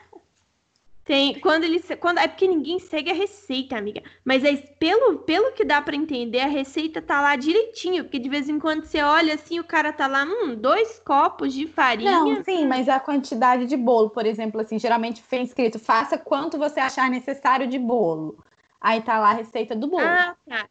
Tem, 1.06 1.40
quando 1.40 1.66
ele. 1.66 1.80
Quando, 2.00 2.18
é 2.18 2.28
porque 2.28 2.48
ninguém 2.48 2.80
segue 2.80 3.12
a 3.12 3.14
receita, 3.14 3.78
amiga. 3.78 4.02
Mas 4.26 4.44
é, 4.44 4.56
pelo, 4.56 5.20
pelo 5.20 5.52
que 5.52 5.64
dá 5.64 5.80
para 5.80 5.96
entender, 5.96 6.40
a 6.40 6.48
receita 6.48 7.00
tá 7.00 7.22
lá 7.22 7.36
direitinho. 7.36 8.04
Porque 8.04 8.18
de 8.18 8.28
vez 8.28 8.50
em 8.50 8.60
quando 8.60 8.84
você 8.84 9.04
olha 9.04 9.36
assim, 9.36 9.60
o 9.60 9.64
cara 9.64 9.94
tá 9.94 10.08
lá, 10.08 10.24
hum, 10.24 10.56
dois 10.56 11.00
copos 11.06 11.54
de 11.54 11.68
farinha. 11.68 12.12
Não, 12.12 12.44
sim, 12.44 12.68
mas 12.68 12.90
a 12.90 13.00
quantidade 13.00 13.68
de 13.68 13.78
bolo, 13.78 14.10
por 14.10 14.26
exemplo, 14.26 14.60
assim, 14.60 14.80
geralmente 14.80 15.22
foi 15.22 15.42
escrito, 15.42 15.78
faça 15.78 16.18
quanto 16.18 16.58
você 16.58 16.80
achar 16.80 17.08
necessário 17.08 17.68
de 17.68 17.78
bolo. 17.78 18.44
Aí 18.82 19.00
tá 19.02 19.20
lá 19.20 19.30
a 19.30 19.34
receita 19.34 19.76
do 19.76 19.88
bolo. 19.88 20.04
Ah, 20.04 20.36
tá. 20.50 20.68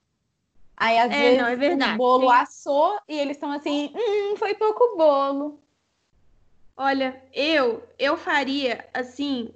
Aí 0.76 0.98
às 0.98 1.12
é, 1.12 1.20
vezes 1.20 1.38
não, 1.38 1.46
é 1.46 1.54
verdade, 1.54 1.94
o 1.94 1.96
bolo 1.96 2.28
sim. 2.28 2.36
assou 2.36 2.98
e 3.08 3.16
eles 3.16 3.36
estão 3.36 3.52
assim, 3.52 3.92
hum, 3.94 4.34
foi 4.36 4.54
pouco 4.54 4.96
bolo. 4.96 5.60
Olha, 6.76 7.22
eu 7.32 7.84
eu 7.96 8.16
faria 8.16 8.84
assim 8.92 9.54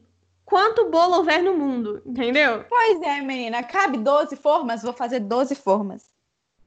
quanto 0.48 0.88
bolo 0.88 1.16
houver 1.16 1.42
no 1.42 1.52
mundo, 1.52 2.00
entendeu? 2.06 2.64
Pois 2.70 3.02
é, 3.02 3.20
menina. 3.20 3.62
Cabe 3.62 3.98
12 3.98 4.34
formas, 4.34 4.82
vou 4.82 4.94
fazer 4.94 5.20
12 5.20 5.54
formas. 5.54 6.10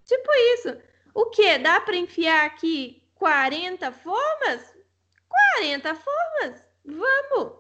Tipo 0.06 0.32
isso. 0.54 0.78
O 1.16 1.26
que? 1.26 1.58
Dá 1.58 1.82
para 1.82 1.98
enfiar 1.98 2.46
aqui 2.46 3.02
40 3.16 3.92
formas? 3.92 4.76
40 5.58 5.96
formas? 5.96 6.64
Vamos! 6.86 7.54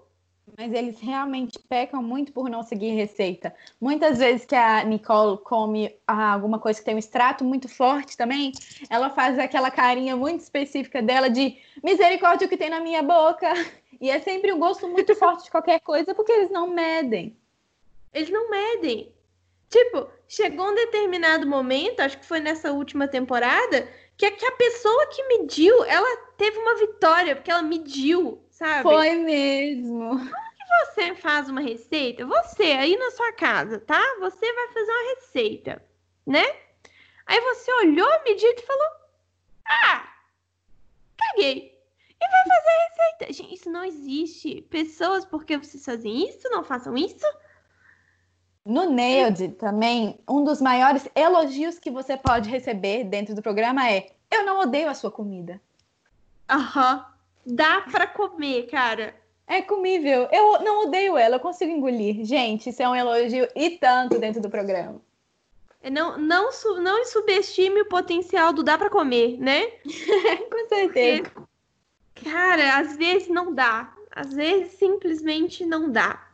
Mas 0.55 0.71
eles 0.73 0.99
realmente 0.99 1.57
pecam 1.57 2.03
muito 2.03 2.31
por 2.31 2.49
não 2.49 2.61
seguir 2.61 2.91
receita. 2.91 3.55
Muitas 3.79 4.19
vezes 4.19 4.45
que 4.45 4.55
a 4.55 4.83
Nicole 4.83 5.39
come 5.39 5.95
alguma 6.05 6.59
coisa 6.59 6.77
que 6.77 6.85
tem 6.85 6.93
um 6.93 6.99
extrato 6.99 7.43
muito 7.43 7.67
forte 7.67 8.15
também, 8.15 8.51
ela 8.91 9.09
faz 9.09 9.39
aquela 9.39 9.71
carinha 9.71 10.15
muito 10.15 10.41
específica 10.41 11.01
dela 11.01 11.31
de 11.31 11.57
misericórdia 11.83 12.45
o 12.45 12.49
que 12.49 12.57
tem 12.57 12.69
na 12.69 12.79
minha 12.79 13.01
boca. 13.01 13.51
E 14.01 14.09
é 14.09 14.19
sempre 14.19 14.51
um 14.51 14.57
gosto 14.57 14.87
muito 14.87 15.15
forte 15.15 15.43
de 15.43 15.51
qualquer 15.51 15.79
coisa, 15.79 16.15
porque 16.15 16.31
eles 16.31 16.49
não 16.49 16.67
medem. 16.67 17.37
Eles 18.11 18.31
não 18.31 18.49
medem. 18.49 19.13
Tipo, 19.69 20.09
chegou 20.27 20.69
um 20.69 20.75
determinado 20.75 21.45
momento, 21.45 21.99
acho 21.99 22.17
que 22.17 22.25
foi 22.25 22.39
nessa 22.39 22.73
última 22.73 23.07
temporada, 23.07 23.87
que, 24.17 24.29
que 24.31 24.45
a 24.45 24.51
pessoa 24.53 25.05
que 25.07 25.23
mediu, 25.27 25.83
ela 25.85 26.17
teve 26.35 26.57
uma 26.57 26.75
vitória, 26.77 27.35
porque 27.35 27.51
ela 27.51 27.61
mediu, 27.61 28.43
sabe? 28.49 28.81
Foi 28.81 29.15
mesmo. 29.15 30.09
Como 30.09 30.25
que 30.25 30.85
você 30.85 31.15
faz 31.15 31.47
uma 31.47 31.61
receita, 31.61 32.25
você 32.25 32.63
aí 32.63 32.97
na 32.97 33.11
sua 33.11 33.31
casa, 33.33 33.79
tá? 33.79 34.01
Você 34.19 34.51
vai 34.53 34.67
fazer 34.69 34.91
uma 34.91 35.15
receita, 35.15 35.85
né? 36.25 36.45
Aí 37.27 37.39
você 37.39 37.71
olhou 37.73 38.11
a 38.11 38.23
medida 38.23 38.59
e 38.59 38.65
falou: 38.65 38.89
Ah, 39.65 40.11
caguei. 41.17 41.80
E 42.21 42.29
vai 42.29 42.41
fazer 42.43 42.69
a 42.69 42.87
receita. 42.87 43.33
Gente, 43.33 43.55
isso 43.55 43.69
não 43.71 43.83
existe. 43.83 44.61
Pessoas, 44.69 45.25
porque 45.25 45.57
vocês 45.57 45.83
fazem 45.83 46.27
isso, 46.29 46.49
não 46.49 46.63
façam 46.63 46.95
isso? 46.95 47.25
No 48.63 48.89
Nailed 48.91 49.49
também, 49.55 50.19
um 50.29 50.43
dos 50.43 50.61
maiores 50.61 51.07
elogios 51.15 51.79
que 51.79 51.89
você 51.89 52.15
pode 52.15 52.47
receber 52.49 53.03
dentro 53.05 53.33
do 53.33 53.41
programa 53.41 53.89
é: 53.89 54.11
Eu 54.29 54.45
não 54.45 54.59
odeio 54.59 54.87
a 54.89 54.93
sua 54.93 55.09
comida. 55.11 55.59
Aham. 56.49 57.05
Dá 57.43 57.81
pra 57.81 58.05
comer, 58.05 58.67
cara. 58.67 59.15
É 59.47 59.63
comível. 59.63 60.29
Eu 60.31 60.61
não 60.61 60.85
odeio 60.85 61.17
ela, 61.17 61.37
eu 61.37 61.39
consigo 61.39 61.71
engolir. 61.71 62.23
Gente, 62.23 62.69
isso 62.69 62.83
é 62.83 62.87
um 62.87 62.95
elogio 62.95 63.47
e 63.55 63.71
tanto 63.71 64.19
dentro 64.19 64.39
do 64.41 64.49
programa. 64.49 65.01
Não, 65.91 66.15
não, 66.19 66.51
su- 66.51 66.79
não 66.79 67.03
subestime 67.05 67.81
o 67.81 67.89
potencial 67.89 68.53
do 68.53 68.61
dá 68.61 68.77
pra 68.77 68.91
comer, 68.91 69.39
né? 69.39 69.65
Com 70.51 70.67
certeza. 70.69 71.31
Cara, 72.23 72.77
às 72.77 72.95
vezes 72.95 73.27
não 73.27 73.53
dá. 73.53 73.93
Às 74.11 74.33
vezes 74.33 74.73
simplesmente 74.73 75.65
não 75.65 75.89
dá. 75.91 76.27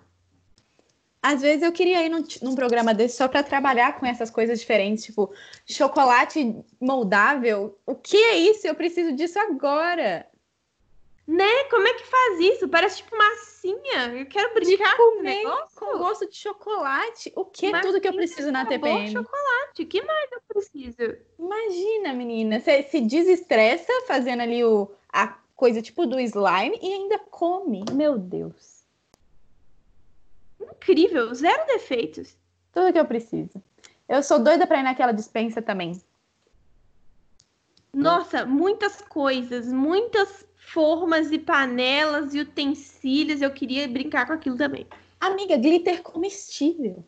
Às 1.21 1.41
vezes 1.41 1.63
eu 1.63 1.71
queria 1.71 2.05
ir 2.05 2.09
num, 2.09 2.23
num 2.41 2.55
programa 2.55 2.93
desse 2.93 3.17
só 3.17 3.27
para 3.27 3.43
trabalhar 3.43 3.99
com 3.99 4.05
essas 4.05 4.29
coisas 4.29 4.59
diferentes, 4.59 5.05
tipo 5.05 5.33
chocolate 5.65 6.55
moldável. 6.79 7.77
O 7.85 7.95
que 7.95 8.17
é 8.17 8.37
isso? 8.37 8.65
Eu 8.65 8.75
preciso 8.75 9.13
disso 9.13 9.39
agora. 9.39 10.25
Né? 11.27 11.65
Como 11.69 11.85
é 11.85 11.93
que 11.93 12.05
faz 12.05 12.39
isso? 12.39 12.69
Parece 12.69 12.97
tipo 12.97 13.17
massinha. 13.17 14.15
Eu 14.15 14.25
quero 14.27 14.53
brincar 14.53 14.95
com 14.95 15.03
o 15.03 15.15
Comer 15.17 15.35
negócio. 15.43 15.75
com 15.75 15.97
gosto 15.97 16.29
de 16.29 16.37
chocolate. 16.37 17.33
O 17.35 17.43
que 17.43 17.65
é 17.65 17.81
tudo 17.81 17.99
que 17.99 18.07
eu 18.07 18.13
preciso 18.13 18.49
na 18.49 18.63
com 18.63 18.69
TPM? 18.69 19.11
chocolate. 19.11 19.81
O 19.81 19.85
que 19.85 20.01
mais 20.03 20.31
eu 20.31 20.41
preciso? 20.47 21.17
Imagina, 21.37 22.13
menina, 22.13 22.61
você 22.61 22.83
se 22.83 23.01
desestressa 23.01 23.91
fazendo 24.07 24.43
ali 24.43 24.63
o, 24.63 24.89
a 25.11 25.37
coisa 25.57 25.81
tipo 25.81 26.05
do 26.05 26.19
slime 26.19 26.79
e 26.81 26.93
ainda 26.93 27.17
come. 27.17 27.83
Meu 27.91 28.17
Deus. 28.17 28.85
Incrível. 30.61 31.33
Zero 31.33 31.65
defeitos. 31.65 32.37
Tudo 32.71 32.93
que 32.93 32.99
eu 32.99 33.05
preciso. 33.05 33.61
Eu 34.07 34.21
sou 34.21 34.39
doida 34.39 34.67
pra 34.67 34.79
ir 34.79 34.83
naquela 34.83 35.11
dispensa 35.11 35.61
também. 35.61 35.99
Nossa, 37.91 38.45
muitas 38.45 39.01
coisas, 39.01 39.73
muitas 39.73 40.45
formas 40.55 41.31
e 41.31 41.39
panelas 41.39 42.35
e 42.35 42.39
utensílios. 42.39 43.41
Eu 43.41 43.51
queria 43.51 43.87
brincar 43.87 44.27
com 44.27 44.33
aquilo 44.33 44.55
também. 44.55 44.85
Amiga, 45.19 45.57
glitter 45.57 46.03
comestível. 46.03 47.03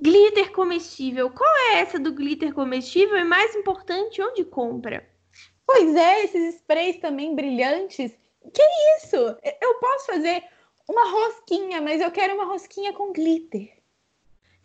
Glitter 0.00 0.50
comestível. 0.52 1.30
Qual 1.30 1.56
é 1.72 1.80
essa 1.80 1.98
do 1.98 2.12
glitter 2.12 2.54
comestível? 2.54 3.18
E 3.18 3.24
mais 3.24 3.54
importante, 3.54 4.22
onde 4.22 4.44
compra? 4.44 5.06
Pois 5.66 5.94
é, 5.96 6.24
esses 6.24 6.56
sprays 6.56 6.98
também 6.98 7.34
brilhantes. 7.34 8.12
Que 8.52 8.62
isso? 8.98 9.16
Eu 9.60 9.74
posso 9.80 10.06
fazer 10.06 10.44
uma 10.88 11.10
rosquinha, 11.10 11.80
mas 11.80 12.00
eu 12.00 12.10
quero 12.10 12.34
uma 12.34 12.44
rosquinha 12.44 12.92
com 12.92 13.12
glitter. 13.12 13.72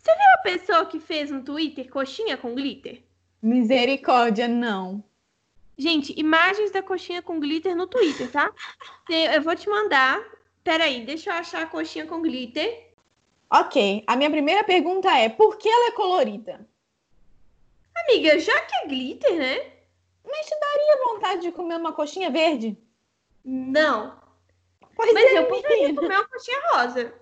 A 0.08 0.38
pessoa 0.42 0.86
que 0.86 0.98
fez 0.98 1.30
no 1.30 1.42
Twitter 1.44 1.90
coxinha 1.90 2.36
com 2.36 2.54
glitter? 2.54 3.02
Misericórdia, 3.42 4.48
não. 4.48 5.04
Gente, 5.76 6.18
imagens 6.18 6.70
da 6.70 6.82
coxinha 6.82 7.22
com 7.22 7.40
glitter 7.40 7.74
no 7.74 7.86
Twitter, 7.86 8.30
tá? 8.30 8.52
Eu 9.08 9.42
vou 9.42 9.54
te 9.56 9.68
mandar. 9.68 10.22
Peraí, 10.62 11.04
deixa 11.04 11.30
eu 11.30 11.34
achar 11.34 11.62
a 11.62 11.66
coxinha 11.66 12.06
com 12.06 12.20
glitter. 12.20 12.94
Ok, 13.50 14.04
a 14.06 14.16
minha 14.16 14.30
primeira 14.30 14.62
pergunta 14.62 15.10
é: 15.16 15.28
por 15.28 15.56
que 15.56 15.68
ela 15.68 15.88
é 15.88 15.92
colorida? 15.92 16.68
Amiga, 17.94 18.38
já 18.38 18.60
que 18.62 18.74
é 18.76 18.86
glitter, 18.86 19.36
né? 19.36 19.72
Mas 20.30 20.46
te 20.46 20.58
daria 20.58 21.04
vontade 21.04 21.42
de 21.42 21.52
comer 21.52 21.76
uma 21.76 21.92
coxinha 21.92 22.30
verde? 22.30 22.78
Não. 23.44 24.18
Pois 24.94 25.12
Mas 25.12 25.24
é, 25.32 25.38
eu 25.38 25.46
poderia 25.46 25.94
comer 25.94 26.14
uma 26.14 26.28
coxinha 26.28 26.60
rosa. 26.72 27.20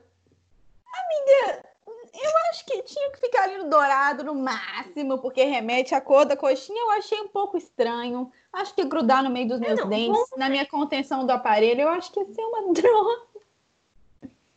Eu 2.21 2.31
acho 2.51 2.65
que 2.65 2.83
tinha 2.83 3.11
que 3.11 3.21
ficar 3.21 3.45
ali 3.45 3.59
no 3.59 3.71
dourado 3.71 4.25
no 4.25 4.35
máximo, 4.35 5.19
porque 5.19 5.45
remete 5.45 5.95
à 5.95 6.01
cor 6.01 6.25
da 6.25 6.37
coxinha. 6.37 6.81
Eu 6.81 6.91
achei 6.93 7.21
um 7.21 7.29
pouco 7.29 7.57
estranho. 7.57 8.33
Acho 8.53 8.75
que 8.75 8.85
grudar 8.85 9.23
no 9.23 9.31
meio 9.31 9.49
dos 9.49 9.61
meus 9.61 9.79
não, 9.79 9.89
dentes, 9.89 10.31
na 10.37 10.49
minha 10.49 10.67
contenção 10.67 11.25
do 11.25 11.31
aparelho, 11.31 11.83
eu 11.83 11.89
acho 11.91 12.11
que 12.11 12.21
ia 12.21 12.27
ser 12.27 12.43
uma 12.43 12.73
droga. 12.75 13.29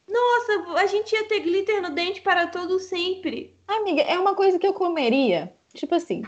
Nossa, 0.07 0.73
a 0.77 0.85
gente 0.87 1.13
ia 1.13 1.27
ter 1.27 1.39
glitter 1.41 1.81
no 1.81 1.91
dente 1.91 2.21
para 2.21 2.47
todo 2.47 2.79
sempre. 2.79 3.55
Amiga, 3.67 4.01
é 4.01 4.17
uma 4.17 4.35
coisa 4.35 4.57
que 4.57 4.67
eu 4.67 4.73
comeria. 4.73 5.53
Tipo 5.73 5.95
assim, 5.95 6.23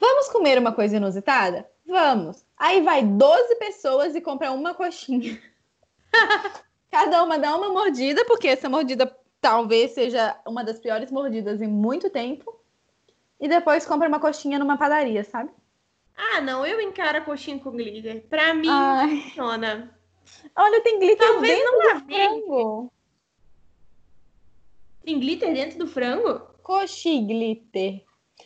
vamos 0.00 0.28
comer 0.30 0.58
uma 0.58 0.72
coisa 0.72 0.96
inusitada? 0.96 1.68
Vamos. 1.86 2.44
Aí 2.56 2.80
vai 2.80 3.04
12 3.04 3.56
pessoas 3.56 4.14
e 4.14 4.20
compra 4.20 4.50
uma 4.50 4.74
coxinha. 4.74 5.40
Cada 6.90 7.22
uma 7.22 7.38
dá 7.38 7.54
uma 7.56 7.68
mordida, 7.68 8.24
porque 8.24 8.48
essa 8.48 8.68
mordida 8.68 9.16
talvez 9.40 9.92
seja 9.92 10.36
uma 10.46 10.64
das 10.64 10.80
piores 10.80 11.10
mordidas 11.10 11.60
em 11.60 11.68
muito 11.68 12.10
tempo. 12.10 12.58
E 13.38 13.48
depois 13.48 13.86
compra 13.86 14.08
uma 14.08 14.20
coxinha 14.20 14.58
numa 14.58 14.76
padaria, 14.76 15.24
sabe? 15.24 15.50
Ah, 16.16 16.40
não, 16.40 16.66
eu 16.66 16.80
encaro 16.80 17.18
a 17.18 17.20
coxinha 17.22 17.58
com 17.58 17.70
glitter. 17.70 18.26
Pra 18.28 18.52
mim, 18.52 18.68
Ai. 18.68 19.22
funciona. 19.22 19.96
Olha, 20.54 20.82
tem 20.82 20.98
glitter 20.98 21.26
Talvez 21.26 21.58
dentro 21.58 21.72
não 21.72 21.94
do 21.94 22.04
frango. 22.04 22.92
Tem 25.02 25.18
glitter 25.18 25.52
dentro 25.54 25.78
do 25.78 25.86
frango? 25.86 26.40
Coxi 26.62 27.20
glitter. 27.20 28.04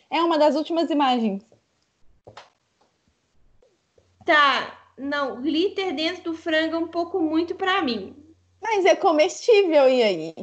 É 0.09 0.21
uma 0.21 0.37
das 0.37 0.55
últimas 0.55 0.89
imagens. 0.89 1.43
Tá, 4.25 4.89
não, 4.97 5.41
glitter 5.41 5.93
dentro 5.93 6.23
do 6.23 6.33
frango 6.33 6.75
é 6.75 6.79
um 6.79 6.87
pouco 6.87 7.19
muito 7.19 7.55
pra 7.55 7.81
mim. 7.81 8.15
Mas 8.61 8.85
é 8.85 8.95
comestível, 8.95 9.87
e 9.87 10.01
aí? 10.01 10.33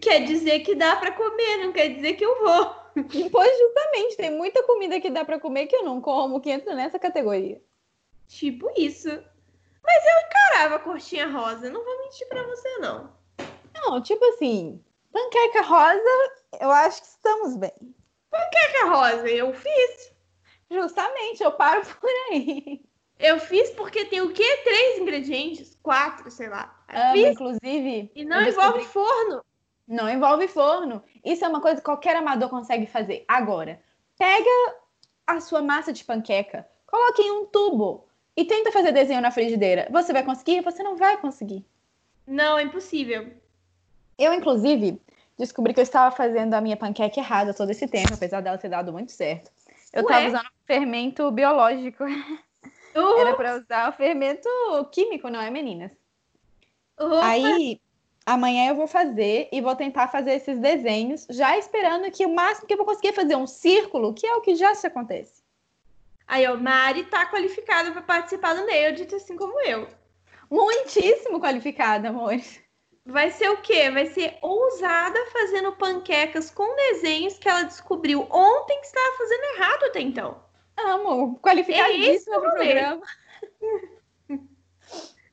Quer 0.00 0.24
dizer 0.24 0.60
que 0.60 0.74
dá 0.74 0.96
pra 0.96 1.12
comer, 1.12 1.58
não 1.58 1.72
quer 1.72 1.88
dizer 1.88 2.14
que 2.14 2.24
eu 2.24 2.38
vou. 2.38 2.86
Pois 3.30 3.58
justamente, 3.58 4.16
tem 4.16 4.30
muita 4.30 4.62
comida 4.62 4.98
que 4.98 5.10
dá 5.10 5.22
pra 5.22 5.38
comer 5.38 5.66
que 5.66 5.76
eu 5.76 5.84
não 5.84 6.00
como, 6.00 6.40
que 6.40 6.48
entra 6.48 6.74
nessa 6.74 6.98
categoria. 6.98 7.60
Tipo 8.26 8.70
isso. 8.74 9.08
Mas 9.08 10.04
eu 10.04 10.26
encarava 10.26 10.76
a 10.76 10.78
coxinha 10.78 11.28
rosa, 11.28 11.68
não 11.68 11.84
vou 11.84 11.98
mentir 11.98 12.26
pra 12.26 12.42
você, 12.42 12.78
não. 12.78 13.12
Não, 13.74 14.00
tipo 14.00 14.24
assim, 14.24 14.82
panqueca 15.16 15.62
rosa, 15.62 16.32
eu 16.60 16.70
acho 16.70 17.00
que 17.00 17.08
estamos 17.08 17.56
bem. 17.56 17.72
Panqueca 18.30 18.86
rosa, 18.90 19.28
eu 19.28 19.54
fiz. 19.54 20.12
Justamente, 20.70 21.42
eu 21.42 21.52
paro 21.52 21.82
por 21.98 22.10
aí. 22.30 22.84
Eu 23.18 23.40
fiz 23.40 23.70
porque 23.70 24.04
tem 24.04 24.20
o 24.20 24.32
quê? 24.32 24.60
Três 24.62 24.98
ingredientes? 24.98 25.78
Quatro, 25.82 26.30
sei 26.30 26.50
lá. 26.50 26.78
Amo, 26.88 27.12
fiz 27.12 27.28
inclusive. 27.28 28.12
e 28.14 28.24
não 28.26 28.42
envolve 28.42 28.84
forno. 28.84 29.42
Não 29.88 30.08
envolve 30.08 30.48
forno. 30.48 31.02
Isso 31.24 31.44
é 31.44 31.48
uma 31.48 31.62
coisa 31.62 31.76
que 31.76 31.84
qualquer 31.84 32.16
amador 32.16 32.50
consegue 32.50 32.86
fazer. 32.86 33.24
Agora, 33.26 33.80
pega 34.18 34.76
a 35.26 35.40
sua 35.40 35.62
massa 35.62 35.92
de 35.92 36.04
panqueca, 36.04 36.68
coloque 36.86 37.22
em 37.22 37.30
um 37.30 37.46
tubo 37.46 38.06
e 38.36 38.44
tenta 38.44 38.70
fazer 38.70 38.92
desenho 38.92 39.22
na 39.22 39.30
frigideira. 39.30 39.88
Você 39.90 40.12
vai 40.12 40.22
conseguir? 40.22 40.60
Você 40.60 40.82
não 40.82 40.96
vai 40.96 41.16
conseguir. 41.16 41.64
Não, 42.26 42.58
é 42.58 42.64
impossível. 42.64 43.32
Eu, 44.18 44.32
inclusive, 44.32 45.00
descobri 45.38 45.74
que 45.74 45.80
eu 45.80 45.84
estava 45.84 46.14
fazendo 46.14 46.54
a 46.54 46.60
minha 46.60 46.76
panqueca 46.76 47.20
errada 47.20 47.52
todo 47.52 47.70
esse 47.70 47.86
tempo, 47.86 48.14
apesar 48.14 48.40
dela 48.40 48.58
ter 48.58 48.68
dado 48.68 48.92
muito 48.92 49.12
certo. 49.12 49.50
Eu 49.92 50.02
estava 50.02 50.26
usando 50.26 50.48
fermento 50.66 51.30
biológico. 51.30 52.04
Era 53.18 53.34
para 53.34 53.56
usar 53.56 53.90
o 53.90 53.92
fermento 53.92 54.48
químico, 54.90 55.28
não 55.28 55.40
é, 55.40 55.50
meninas? 55.50 55.90
Aí, 57.22 57.78
amanhã 58.24 58.70
eu 58.70 58.74
vou 58.74 58.86
fazer 58.86 59.48
e 59.52 59.60
vou 59.60 59.76
tentar 59.76 60.08
fazer 60.08 60.32
esses 60.32 60.58
desenhos, 60.58 61.26
já 61.28 61.58
esperando 61.58 62.10
que 62.10 62.24
o 62.24 62.34
máximo 62.34 62.66
que 62.66 62.72
eu 62.72 62.78
vou 62.78 62.86
conseguir 62.86 63.08
é 63.08 63.12
fazer 63.12 63.36
um 63.36 63.46
círculo, 63.46 64.14
que 64.14 64.26
é 64.26 64.34
o 64.34 64.40
que 64.40 64.54
já 64.54 64.74
se 64.74 64.86
acontece. 64.86 65.42
Aí, 66.26 66.46
ó, 66.46 66.56
Mari 66.56 67.04
tá 67.04 67.26
qualificada 67.26 67.92
pra 67.92 68.02
participar 68.02 68.54
do 68.54 68.66
Nailed, 68.66 69.14
assim 69.14 69.36
como 69.36 69.60
eu. 69.60 69.86
Muitíssimo 70.50 71.38
qualificada, 71.38 72.08
amores. 72.08 72.65
Vai 73.06 73.30
ser 73.30 73.48
o 73.50 73.62
quê? 73.62 73.88
Vai 73.88 74.06
ser 74.06 74.36
ousada 74.42 75.18
fazendo 75.32 75.70
panquecas 75.76 76.50
com 76.50 76.74
desenhos 76.74 77.38
que 77.38 77.48
ela 77.48 77.62
descobriu 77.62 78.26
ontem 78.28 78.80
que 78.80 78.86
estava 78.86 79.16
fazendo 79.16 79.44
errado 79.54 79.84
até 79.84 80.00
então. 80.00 80.42
Amo, 80.76 81.38
qualificadíssima 81.38 82.36
É 82.36 82.40
pro 82.40 82.50
programa. 82.50 83.02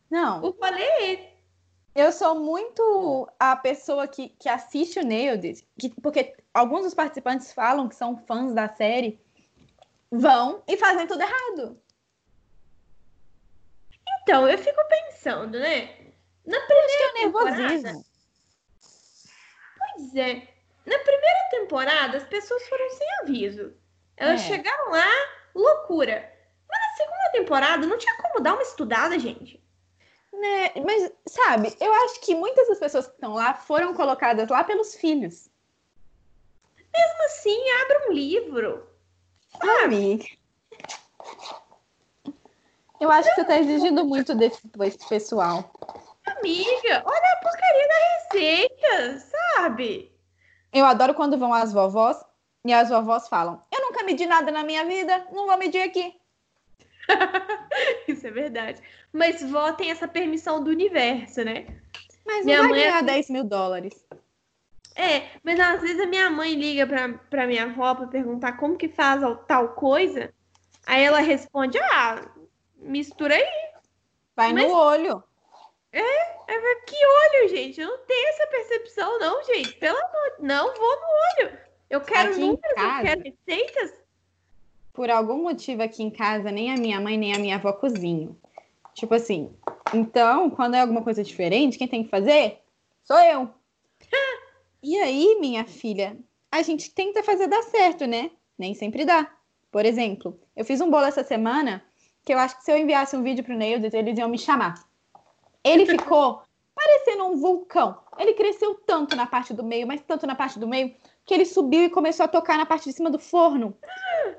Não, 0.10 0.46
O 0.46 0.54
falei, 0.54 1.34
eu 1.96 2.12
sou 2.12 2.40
muito 2.40 3.28
a 3.40 3.56
pessoa 3.56 4.08
que, 4.08 4.30
que 4.30 4.48
assiste 4.48 5.00
o 5.00 5.06
Nailed, 5.06 5.66
que, 5.80 5.90
porque 6.00 6.36
alguns 6.54 6.84
dos 6.84 6.94
participantes 6.94 7.52
falam 7.52 7.90
que 7.90 7.96
são 7.96 8.16
fãs 8.16 8.54
da 8.54 8.70
série, 8.70 9.20
vão 10.12 10.62
e 10.68 10.78
fazem 10.78 11.08
tudo 11.08 11.22
errado. 11.22 11.82
Então, 14.22 14.48
eu 14.48 14.58
fico 14.60 14.80
pensando, 14.88 15.60
né? 15.60 16.03
Na 16.46 16.60
que 16.60 16.74
é 16.74 17.14
temporada- 17.14 17.58
nervosismo. 17.58 18.06
Pois 19.78 20.16
é. 20.16 20.48
Na 20.86 21.00
primeira 21.00 21.50
temporada, 21.52 22.18
as 22.18 22.24
pessoas 22.26 22.68
foram 22.68 22.90
sem 22.90 23.08
aviso. 23.22 23.74
Elas 24.18 24.42
É. 24.42 24.48
chegaram 24.48 24.92
lá, 24.92 25.08
loucura. 25.56 26.30
Mas 26.70 26.80
na 26.80 26.96
segunda 26.98 27.32
temporada, 27.32 27.88
não 27.88 27.98
tinha 27.98 28.18
como 28.18 28.42
dar 28.42 28.54
uma 28.54 28.64
estudada, 28.64 29.18
gente. 29.18 29.64
Né? 30.34 30.72
Mas, 30.84 31.12
sabe, 31.28 31.76
eu 31.80 31.94
acho 31.94 32.20
que 32.22 32.36
muitas 32.36 32.68
das 32.68 32.80
pessoas 32.80 33.08
que 33.08 33.14
estão 33.14 33.34
lá 33.36 33.54
foram 33.54 33.94
colocadas 33.94 34.50
lá 34.50 34.64
pelos 34.64 34.96
filhos. 34.96 35.50
Mesmo 36.92 37.24
assim, 37.26 37.70
abre 37.82 38.08
um 38.10 38.12
livro. 38.12 38.88
Amiga. 39.84 40.26
Eu 43.00 43.12
acho 43.12 43.30
que 43.30 43.36
você 43.36 43.46
tá 43.46 43.58
exigindo 43.60 44.04
muito 44.06 44.34
desse 44.36 44.68
pessoal. 45.08 45.72
Amiga, 46.26 47.04
olha 47.06 47.34
a 47.34 47.42
porcaria 47.42 47.88
da 47.88 48.40
receita, 48.40 49.20
sabe? 49.20 50.12
Eu 50.72 50.86
adoro 50.86 51.14
quando 51.14 51.38
vão 51.38 51.54
as 51.54 51.74
vovós 51.74 52.18
e 52.66 52.74
as 52.74 52.90
vovós 52.90 53.28
falam: 53.28 53.62
Eu 53.72 53.82
nunca 53.82 54.04
medi 54.04 54.26
nada 54.26 54.52
na 54.52 54.64
minha 54.64 54.86
vida, 54.86 55.28
não 55.32 55.46
vou 55.46 55.58
medir 55.58 55.82
aqui. 55.82 56.16
Isso 58.08 58.26
é 58.26 58.32
verdade. 58.32 58.82
Mas 59.12 59.44
vó 59.44 59.74
tem 59.74 59.92
essa 59.92 60.08
permissão 60.08 60.64
do 60.64 60.70
universo, 60.70 61.44
né? 61.44 61.68
Mas 62.26 62.46
Minha 62.46 62.64
mãe 62.64 62.80
é 62.80 62.84
ganhar 62.86 62.98
assim. 62.98 63.06
10 63.06 63.30
mil 63.30 63.44
dólares. 63.44 64.08
É, 64.96 65.24
mas 65.44 65.60
às 65.60 65.82
vezes 65.82 66.00
a 66.00 66.06
minha 66.06 66.30
mãe 66.30 66.54
liga 66.54 66.86
pra, 66.86 67.10
pra 67.30 67.48
minha 67.48 67.64
avó 67.64 67.96
pra 67.96 68.08
perguntar 68.08 68.54
como 68.54 68.78
que 68.78 68.88
faz 68.88 69.22
tal 69.48 69.70
coisa. 69.70 70.34
Aí 70.86 71.04
ela 71.04 71.20
responde: 71.20 71.78
Ah, 71.80 72.22
mistura 72.78 73.36
aí. 73.36 73.46
Vai 74.36 74.54
Mas- 74.54 74.68
no 74.68 74.74
olho. 74.74 75.24
Aí 76.02 76.62
vai, 76.62 76.76
que 76.88 76.96
olho, 76.96 77.50
gente? 77.50 77.80
Eu 77.80 77.88
não 77.88 77.98
tenho 78.06 78.28
essa 78.30 78.48
percepção, 78.48 79.20
não, 79.20 79.44
gente. 79.44 79.74
Pelo 79.76 79.98
amor 79.98 80.36
Não 80.40 80.74
vou 80.74 80.96
no 80.96 81.08
olho. 81.48 81.58
Eu 81.90 82.02
quero 82.02 82.32
Aqui 82.32 82.40
números, 82.40 82.64
eu 82.70 82.76
casa- 82.76 83.04
quero 83.04 83.22
receitas. 83.24 83.94
Por 84.92 85.10
algum 85.10 85.44
motivo 85.44 85.82
aqui 85.84 86.04
em 86.04 86.10
casa, 86.10 86.52
nem 86.52 86.72
a 86.72 86.78
minha 86.78 87.00
mãe 87.00 87.18
nem 87.18 87.36
a 87.36 87.40
minha 87.40 87.56
avó 87.56 87.72
cozinham. 87.74 88.36
Tipo 88.94 89.16
assim. 89.16 89.56
Então, 89.94 90.50
quando 90.50 90.76
é 90.76 90.82
alguma 90.82 91.04
coisa 91.04 91.24
diferente, 91.24 91.78
quem 91.78 91.88
tem 91.88 92.04
que 92.04 92.10
fazer 92.10 92.60
sou 93.04 93.20
eu. 93.20 93.50
E 94.86 95.00
aí, 95.00 95.38
minha 95.40 95.64
filha, 95.64 96.18
a 96.52 96.62
gente 96.62 96.92
tenta 96.94 97.24
fazer 97.24 97.48
dar 97.48 97.64
certo, 97.64 98.06
né? 98.06 98.32
Nem 98.58 98.74
sempre 98.76 99.06
dá. 99.06 99.32
Por 99.72 99.86
exemplo, 99.86 100.38
eu 100.58 100.66
fiz 100.66 100.82
um 100.82 100.92
bolo 100.92 101.06
essa 101.06 101.24
semana 101.24 101.82
que 102.26 102.34
eu 102.34 102.38
acho 102.38 102.58
que 102.58 102.66
se 102.66 102.72
eu 102.72 102.78
enviasse 102.78 103.16
um 103.16 103.24
vídeo 103.24 103.46
pro 103.46 103.56
Neildo, 103.56 103.88
eles 103.96 104.20
iam 104.20 104.28
me 104.28 104.38
chamar. 104.38 104.74
Ele 105.64 105.86
ficou 105.86 106.42
parecendo 106.76 107.26
um 107.26 107.38
vulcão. 107.38 107.98
Ele 108.18 108.34
cresceu 108.34 108.76
tanto 108.76 109.16
na 109.16 109.26
parte 109.26 109.54
do 109.54 109.64
meio, 109.64 109.88
mas 109.88 110.02
tanto 110.02 110.28
na 110.28 110.36
parte 110.36 110.60
do 110.60 110.68
meio, 110.68 110.94
que 111.26 111.34
ele 111.34 111.46
subiu 111.46 111.86
e 111.86 111.90
começou 111.90 112.26
a 112.26 112.28
tocar 112.28 112.58
na 112.58 112.66
parte 112.66 112.90
de 112.90 112.94
cima 112.94 113.10
do 113.10 113.20
forno. 113.20 113.78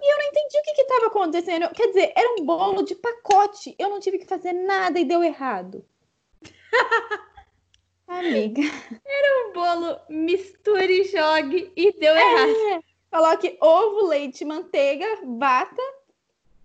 E 0.02 0.12
eu 0.12 0.18
não 0.18 0.26
entendi 0.26 0.58
o 0.58 0.62
que 0.62 0.82
estava 0.82 1.06
acontecendo. 1.06 1.70
Quer 1.70 1.88
dizer, 1.88 2.12
era 2.14 2.34
um 2.38 2.44
bolo 2.44 2.82
de 2.82 2.94
pacote. 2.94 3.74
Eu 3.78 3.88
não 3.88 4.00
tive 4.00 4.18
que 4.18 4.26
fazer 4.26 4.52
nada 4.52 4.98
e 4.98 5.04
deu 5.04 5.22
errado. 5.22 5.84
Amiga. 8.06 8.62
O 9.48 9.52
bolo 9.52 9.98
misture 10.08 11.04
jogue 11.04 11.72
e 11.74 11.92
deu 11.92 12.14
errado. 12.14 12.84
Coloque 13.10 13.56
ovo, 13.60 14.06
leite, 14.08 14.44
manteiga, 14.44 15.06
bata. 15.24 15.82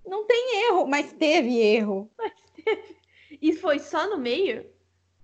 Não 0.06 0.26
tem 0.26 0.66
erro, 0.68 0.88
mas 0.88 1.14
teve 1.14 1.58
erro. 1.60 2.10
E 3.42 3.54
foi 3.54 3.80
só 3.80 4.08
no 4.10 4.18
meio? 4.18 4.66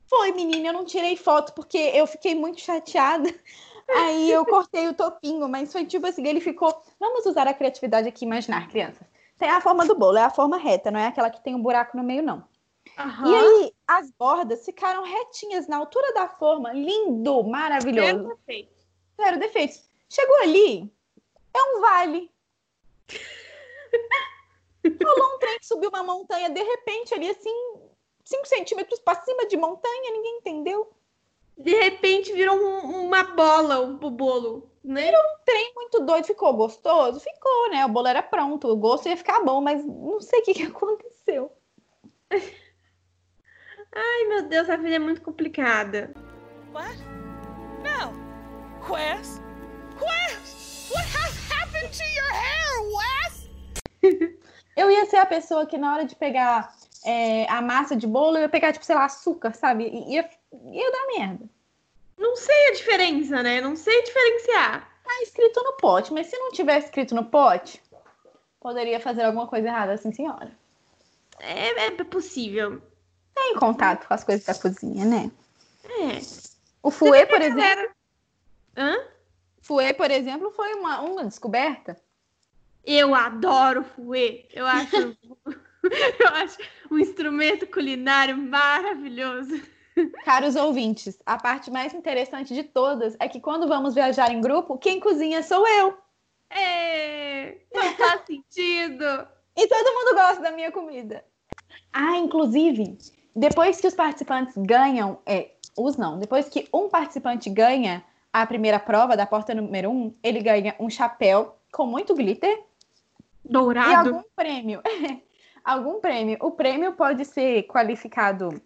Foi, 0.08 0.32
menina, 0.32 0.70
eu 0.70 0.74
não 0.74 0.86
tirei 0.86 1.16
foto 1.16 1.54
porque 1.54 1.78
eu 1.78 2.06
fiquei 2.08 2.36
muito 2.36 2.62
chateada. 2.62 3.28
Aí 3.90 4.32
eu 4.32 4.46
cortei 4.46 4.88
o 4.88 4.94
topinho, 4.94 5.48
mas 5.48 5.72
foi 5.72 5.86
tipo 5.86 6.08
assim, 6.08 6.26
ele 6.28 6.42
ficou. 6.42 6.82
Vamos 7.00 7.26
usar 7.26 7.48
a 7.48 7.54
criatividade 7.54 8.08
aqui 8.08 8.26
imaginar, 8.26 8.68
crianças. 8.70 9.08
Tem 9.38 9.50
a 9.50 9.62
forma 9.62 9.86
do 9.86 9.96
bolo, 9.96 10.18
é 10.18 10.24
a 10.24 10.30
forma 10.30 10.58
reta, 10.58 10.90
não 10.90 11.00
é 11.00 11.08
aquela 11.08 11.30
que 11.30 11.44
tem 11.44 11.54
um 11.54 11.62
buraco 11.62 11.96
no 11.96 12.04
meio, 12.04 12.24
não. 12.24 12.44
Aham. 12.98 13.28
E 13.28 13.36
aí, 13.36 13.74
as 13.88 14.10
bordas 14.12 14.64
ficaram 14.64 15.04
retinhas 15.04 15.68
na 15.68 15.78
altura 15.78 16.14
da 16.14 16.30
forma. 16.30 16.72
Lindo, 16.72 17.44
maravilhoso. 17.44 18.28
Perfeito. 18.28 18.74
Zero 19.22 19.40
defeitos. 19.40 19.84
Chegou 20.10 20.42
ali, 20.42 20.92
é 21.54 21.62
um 21.62 21.82
vale. 21.82 22.32
Rolou 25.04 25.36
um 25.36 25.40
trem 25.40 25.60
que 25.60 25.66
subiu 25.66 25.90
uma 25.90 26.04
montanha, 26.04 26.50
de 26.50 26.62
repente, 26.62 27.14
ali 27.14 27.30
assim, 27.30 27.80
5 28.26 28.46
centímetros 28.48 29.00
para 29.00 29.22
cima 29.22 29.48
de 29.48 29.56
montanha, 29.56 30.12
ninguém 30.12 30.38
entendeu. 30.40 30.92
De 31.58 31.74
repente 31.74 32.34
virou 32.34 32.58
um- 32.58 33.06
uma 33.06 33.24
bola 33.24 33.80
o, 33.80 34.10
bolo, 34.10 34.70
né? 34.84 35.10
Trem 35.46 35.74
muito 35.76 36.02
doido, 36.02 36.26
ficou 36.26 36.54
gostoso? 36.54 37.20
Ficou, 37.22 37.70
né? 37.70 37.86
O 37.86 37.90
bolo 37.90 38.08
era 38.08 38.22
pronto, 38.22 38.68
o 38.68 38.76
gosto 38.76 39.08
ia 39.08 39.16
ficar 39.16 39.42
bom, 39.44 39.62
mas 39.62 39.86
não 39.86 40.20
sei 40.20 40.40
o 40.40 40.44
que, 40.44 40.54
que 40.54 40.64
aconteceu. 40.68 41.52
Ai, 43.94 44.26
meu 44.28 44.44
Deus, 44.50 44.70
a 44.70 44.76
vida 44.76 44.96
é 44.96 45.00
muito 45.00 45.22
complicada. 45.22 46.14
What? 46.74 46.98
No. 47.84 48.12
Wes? 48.92 49.40
Wes! 50.02 50.90
What 50.94 51.06
has 51.18 51.52
happened 51.52 51.92
to 51.96 52.04
your 52.04 52.32
hair, 52.34 52.82
Wes? 52.98 53.50
Eu 54.76 54.92
ia 54.92 55.06
ser 55.06 55.18
a 55.18 55.26
pessoa 55.26 55.66
que 55.66 55.78
na 55.78 55.94
hora 55.94 56.06
de 56.06 56.16
pegar 56.18 56.76
é, 57.06 57.50
a 57.50 57.62
massa 57.62 57.96
de 57.96 58.08
bolo, 58.08 58.38
eu 58.38 58.42
ia 58.44 58.50
pegar, 58.50 58.74
tipo, 58.74 58.86
sei 58.86 58.96
lá, 58.96 59.06
açúcar, 59.06 59.54
sabe? 59.54 59.86
I- 59.86 60.14
Ia, 60.16 60.30
ia 60.72 60.92
dar 60.92 61.08
merda. 61.18 61.46
Não 62.18 62.36
sei 62.36 62.70
a 62.70 62.74
diferença, 62.74 63.44
né? 63.44 63.62
Não 63.62 63.76
sei 63.76 64.04
diferenciar. 64.04 64.90
Tá 65.04 65.22
escrito 65.22 65.62
no 65.64 65.74
pote, 65.74 66.12
mas 66.12 66.28
se 66.28 66.38
não 66.38 66.52
tivesse 66.52 66.88
escrito 66.88 67.14
no 67.14 67.26
pote, 67.26 67.82
poderia 68.60 69.00
fazer 69.00 69.24
alguma 69.24 69.48
coisa 69.48 69.68
errada, 69.68 69.94
assim, 69.94 70.12
senhora. 70.12 70.52
É, 71.40 71.86
é 71.88 71.92
possível. 72.04 72.82
Tem 73.36 73.56
contato 73.56 74.08
com 74.08 74.14
as 74.14 74.24
coisas 74.24 74.46
da 74.46 74.56
cozinha, 74.56 75.06
né? 75.06 75.32
É. 75.84 76.20
O 76.82 76.90
fouet, 76.90 77.28
por 77.28 77.42
exemplo, 77.42 77.62
Galera. 77.62 77.92
Hã? 78.78 78.96
fouet, 79.62 79.94
por 79.96 80.10
exemplo, 80.10 80.52
foi 80.52 80.74
uma, 80.74 81.02
uma 81.02 81.26
descoberta. 81.26 82.00
Eu 82.84 83.14
adoro 83.14 83.84
fouet. 83.84 84.48
Eu 84.54 84.66
acho, 84.66 85.18
eu 86.20 86.28
acho 86.30 86.58
um 86.90 86.98
instrumento 86.98 87.68
culinário 87.68 88.38
maravilhoso. 88.38 89.62
Caros 90.24 90.56
ouvintes, 90.56 91.22
a 91.26 91.38
parte 91.38 91.72
mais 91.72 91.94
interessante 91.94 92.54
de 92.54 92.64
todas 92.64 93.16
é 93.20 93.30
que 93.30 93.40
quando 93.40 93.68
vamos 93.68 93.94
viajar 93.94 94.32
em 94.32 94.42
grupo, 94.42 94.78
quem 94.78 95.00
cozinha 95.00 95.42
sou 95.42 95.66
eu. 95.68 95.98
É, 96.50 97.58
não 97.74 97.94
faz 97.94 98.22
sentido. 98.28 99.28
E 99.56 99.68
todo 99.68 99.94
mundo 99.94 100.16
gosta 100.16 100.42
da 100.42 100.52
minha 100.52 100.72
comida. 100.72 101.24
Ah, 101.94 102.18
inclusive, 102.18 102.98
depois 103.34 103.80
que 103.80 103.88
os 103.88 103.94
participantes 103.94 104.54
ganham, 104.58 105.20
é, 105.26 105.52
os 105.78 105.96
não, 105.96 106.20
depois 106.20 106.50
que 106.50 106.68
um 106.74 106.90
participante 106.90 107.50
ganha 107.50 108.04
a 108.34 108.46
primeira 108.46 108.80
prova 108.80 109.16
da 109.16 109.26
porta 109.26 109.56
número 109.56 109.90
um, 109.90 110.14
ele 110.22 110.42
ganha 110.42 110.76
um 110.78 110.90
chapéu 110.90 111.56
com 111.72 111.86
muito 111.86 112.14
glitter 112.14 112.64
e 113.46 113.52
Dourado. 113.52 114.10
algum 114.10 114.24
prêmio. 114.36 114.82
algum 115.66 116.00
prêmio. 116.00 116.38
O 116.40 116.52
prêmio 116.52 116.94
pode 116.94 117.26
ser 117.26 117.64
qualificado 117.64 118.62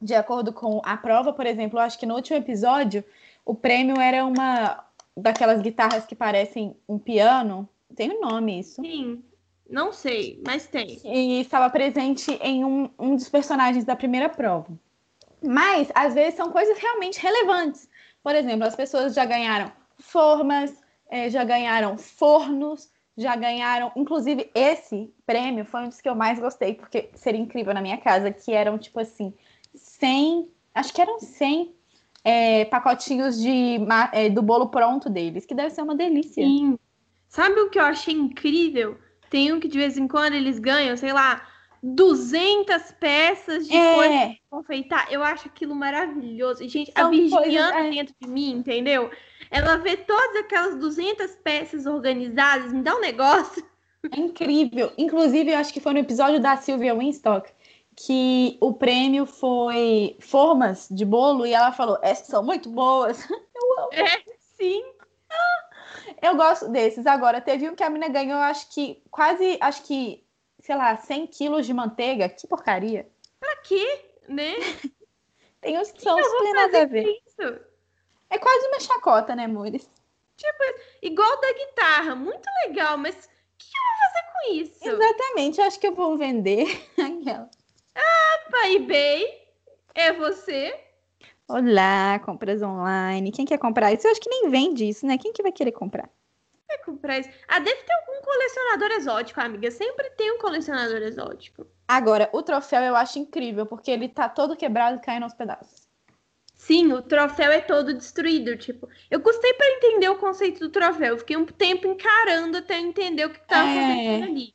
de 0.00 0.14
acordo 0.14 0.52
com 0.52 0.80
a 0.84 0.96
prova, 0.96 1.32
por 1.32 1.46
exemplo, 1.46 1.78
eu 1.78 1.82
acho 1.82 1.98
que 1.98 2.06
no 2.06 2.14
último 2.14 2.36
episódio 2.36 3.04
o 3.44 3.54
prêmio 3.54 4.00
era 4.00 4.24
uma 4.24 4.84
daquelas 5.16 5.60
guitarras 5.60 6.06
que 6.06 6.14
parecem 6.14 6.76
um 6.88 6.98
piano. 6.98 7.68
Tem 7.94 8.10
um 8.10 8.20
nome 8.20 8.60
isso. 8.60 8.80
Sim. 8.80 9.22
Não 9.68 9.90
sei, 9.92 10.42
mas 10.46 10.66
tem. 10.66 11.00
e 11.04 11.40
estava 11.40 11.70
presente 11.70 12.30
em 12.42 12.62
um, 12.62 12.90
um 12.98 13.16
dos 13.16 13.28
personagens 13.28 13.84
da 13.84 13.96
primeira 13.96 14.28
prova. 14.28 14.68
Mas, 15.42 15.90
às 15.94 16.12
vezes, 16.12 16.34
são 16.34 16.50
coisas 16.50 16.76
realmente 16.78 17.18
relevantes. 17.18 17.88
Por 18.22 18.34
exemplo, 18.34 18.66
as 18.66 18.76
pessoas 18.76 19.14
já 19.14 19.24
ganharam 19.24 19.72
formas, 19.98 20.74
eh, 21.10 21.30
já 21.30 21.42
ganharam 21.42 21.96
fornos, 21.96 22.91
já 23.16 23.36
ganharam. 23.36 23.92
Inclusive, 23.96 24.50
esse 24.54 25.12
prêmio 25.26 25.64
foi 25.64 25.82
um 25.82 25.88
dos 25.88 26.00
que 26.00 26.08
eu 26.08 26.14
mais 26.14 26.38
gostei, 26.38 26.74
porque 26.74 27.10
seria 27.14 27.40
incrível 27.40 27.74
na 27.74 27.80
minha 27.80 27.98
casa, 27.98 28.32
que 28.32 28.52
eram, 28.52 28.78
tipo 28.78 28.98
assim, 29.00 29.32
100. 29.74 30.48
Acho 30.74 30.92
que 30.92 31.00
eram 31.00 31.18
100 31.18 31.74
eh, 32.24 32.64
pacotinhos 32.66 33.40
de, 33.40 33.78
eh, 34.12 34.30
do 34.30 34.42
bolo 34.42 34.68
pronto 34.68 35.10
deles, 35.10 35.44
que 35.44 35.54
deve 35.54 35.70
ser 35.70 35.82
uma 35.82 35.94
delícia. 35.94 36.44
Sim. 36.44 36.78
Sabe 37.28 37.60
o 37.60 37.70
que 37.70 37.78
eu 37.78 37.84
achei 37.84 38.14
incrível? 38.14 38.98
Tem 39.30 39.52
um 39.52 39.60
que 39.60 39.68
de 39.68 39.78
vez 39.78 39.96
em 39.96 40.06
quando 40.06 40.34
eles 40.34 40.58
ganham, 40.58 40.96
sei 40.96 41.12
lá, 41.12 41.46
200 41.82 42.92
peças 42.92 43.66
de 43.66 43.72
coisa 43.72 44.14
É, 44.14 44.26
pra 44.26 44.58
confeitar. 44.58 45.12
Eu 45.12 45.22
acho 45.22 45.48
aquilo 45.48 45.74
maravilhoso. 45.74 46.62
E, 46.62 46.68
gente, 46.68 46.92
a 46.94 47.02
São 47.02 47.10
virginiana 47.10 47.72
coisas, 47.72 47.86
é. 47.86 47.90
dentro 47.90 48.14
de 48.20 48.28
mim, 48.28 48.50
entendeu? 48.52 49.10
Ela 49.50 49.76
vê 49.76 49.96
todas 49.96 50.36
aquelas 50.36 50.76
200 50.76 51.34
peças 51.36 51.86
organizadas, 51.86 52.72
me 52.72 52.82
dá 52.82 52.94
um 52.94 53.00
negócio. 53.00 53.64
É 54.10 54.18
incrível. 54.18 54.92
Inclusive, 54.96 55.52
eu 55.52 55.58
acho 55.58 55.72
que 55.72 55.80
foi 55.80 55.92
no 55.92 55.98
episódio 55.98 56.40
da 56.40 56.56
Sylvia 56.56 56.94
Winstock 56.94 57.50
que 57.96 58.56
o 58.60 58.72
prêmio 58.72 59.26
foi 59.26 60.16
formas 60.20 60.88
de 60.90 61.04
bolo 61.04 61.46
e 61.46 61.52
ela 61.52 61.72
falou: 61.72 61.98
essas 62.02 62.26
são 62.26 62.42
muito 62.42 62.68
boas. 62.68 63.22
Eu 63.30 63.78
amo. 63.78 63.92
É, 63.92 64.22
sim. 64.56 64.82
Eu 66.20 66.36
gosto 66.36 66.68
desses. 66.68 67.06
Agora, 67.06 67.40
teve 67.40 67.68
um 67.68 67.74
que 67.74 67.82
a 67.82 67.90
menina 67.90 68.12
ganhou, 68.12 68.38
acho 68.38 68.72
que 68.72 69.02
quase, 69.10 69.58
acho 69.60 69.82
que, 69.84 70.24
sei 70.62 70.76
lá, 70.76 70.96
100 70.96 71.26
quilos 71.26 71.66
de 71.66 71.74
manteiga. 71.74 72.28
Que 72.28 72.46
porcaria. 72.46 73.06
Pra 73.38 73.56
quê? 73.56 74.04
Né? 74.28 74.54
Tem 75.60 75.78
uns 75.78 75.92
que 75.92 76.00
são 76.00 76.18
eu 76.18 76.24
vou 76.24 76.38
super 76.38 76.54
nada 76.54 76.82
a 76.82 76.84
ver. 76.86 77.04
isso? 77.26 77.60
É 78.30 78.38
quase 78.38 78.66
uma 78.68 78.80
chacota, 78.80 79.36
né, 79.36 79.44
amores? 79.44 79.90
Igual 81.02 81.40
da 81.40 81.52
guitarra, 81.52 82.14
muito 82.16 82.48
legal, 82.64 82.96
mas 82.96 83.14
o 83.14 83.58
que 83.58 83.66
eu 83.66 83.82
vou 83.84 84.00
fazer 84.00 84.32
com 84.32 84.54
isso? 84.54 84.88
Exatamente, 84.88 85.60
acho 85.60 85.78
que 85.78 85.86
eu 85.86 85.94
vou 85.94 86.16
vender 86.16 86.66
aquela. 86.98 87.50
Opa, 87.94 88.68
eBay, 88.70 89.46
é 89.94 90.12
você? 90.12 90.74
Olá, 91.46 92.18
compras 92.24 92.62
online. 92.62 93.30
Quem 93.30 93.44
quer 93.44 93.58
comprar 93.58 93.92
isso? 93.92 94.06
Eu 94.06 94.12
acho 94.12 94.20
que 94.20 94.30
nem 94.30 94.48
vende 94.48 94.88
isso, 94.88 95.06
né? 95.06 95.18
Quem 95.18 95.32
que 95.32 95.42
vai 95.42 95.52
querer 95.52 95.72
comprar? 95.72 96.08
Vai 96.72 96.78
comprar 96.84 97.18
isso. 97.18 97.28
Ah, 97.46 97.58
deve 97.58 97.82
ter 97.82 97.92
algum 97.92 98.22
colecionador 98.22 98.90
exótico, 98.92 99.40
amiga. 99.40 99.70
Sempre 99.70 100.08
tem 100.10 100.32
um 100.32 100.38
colecionador 100.38 101.02
exótico. 101.02 101.66
Agora, 101.86 102.30
o 102.32 102.42
troféu 102.42 102.80
eu 102.82 102.96
acho 102.96 103.18
incrível, 103.18 103.66
porque 103.66 103.90
ele 103.90 104.08
tá 104.08 104.28
todo 104.28 104.56
quebrado 104.56 104.96
e 104.96 105.00
caindo 105.00 105.24
aos 105.24 105.34
pedaços. 105.34 105.86
Sim, 106.54 106.92
o 106.92 107.02
troféu 107.02 107.50
é 107.52 107.60
todo 107.60 107.92
destruído. 107.92 108.56
Tipo, 108.56 108.88
eu 109.10 109.20
custei 109.20 109.52
para 109.54 109.68
entender 109.72 110.08
o 110.08 110.16
conceito 110.16 110.60
do 110.60 110.70
troféu. 110.70 111.08
Eu 111.14 111.18
fiquei 111.18 111.36
um 111.36 111.44
tempo 111.44 111.86
encarando 111.88 112.56
até 112.58 112.78
entender 112.78 113.26
o 113.26 113.30
que 113.30 113.40
estava 113.40 113.68
É. 113.68 113.72
acontecendo 113.82 114.24
ali. 114.30 114.54